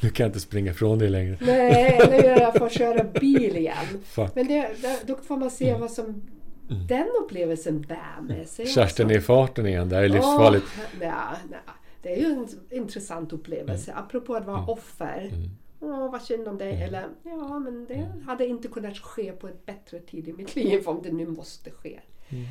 [0.00, 1.38] nu kan jag inte springa ifrån dig längre.
[1.40, 4.02] Nej, nu är jag får köra bil igen.
[4.04, 4.34] Fuck.
[4.34, 6.22] Men det, det, då får man se vad som
[6.70, 6.86] Mm.
[6.86, 8.66] den upplevelsen bär med sig.
[8.66, 9.14] Kerstin också.
[9.14, 9.88] är i farten igen.
[9.88, 10.66] Det här är livsfarligt.
[10.78, 11.10] Åh, nej,
[11.50, 11.60] nej.
[12.02, 13.92] Det är ju en intressant upplevelse.
[13.94, 15.30] Apropå att vara offer.
[15.32, 15.50] Mm.
[15.80, 16.82] Åh, vad synd om dig.
[16.82, 20.88] Eller ja, men det hade inte kunnat ske på ett bättre tid i mitt liv
[20.88, 22.00] om det nu måste ske.
[22.28, 22.46] Mm.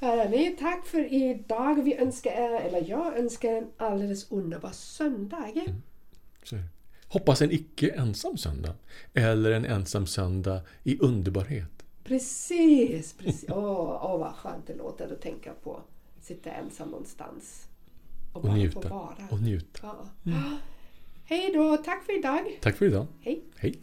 [0.00, 1.84] Hörni, tack för idag.
[1.84, 5.52] Vi önskar er, eller jag önskar en alldeles underbar söndag.
[5.54, 6.62] Mm.
[7.08, 8.74] Hoppas en icke ensam söndag.
[9.14, 11.77] Eller en ensam söndag i underbarhet.
[12.08, 13.50] Precis, precis.
[13.50, 15.80] Åh, åh vad skönt det låter att tänka på.
[16.20, 17.66] Sitta ensam någonstans.
[18.32, 18.88] Och Och bara få njuta.
[18.88, 19.14] vara.
[19.30, 19.96] Och njuta.
[20.22, 20.32] Ja.
[21.24, 22.58] Hej då, tack för idag.
[22.62, 23.06] Tack för idag.
[23.20, 23.42] Hej.
[23.56, 23.78] Hej.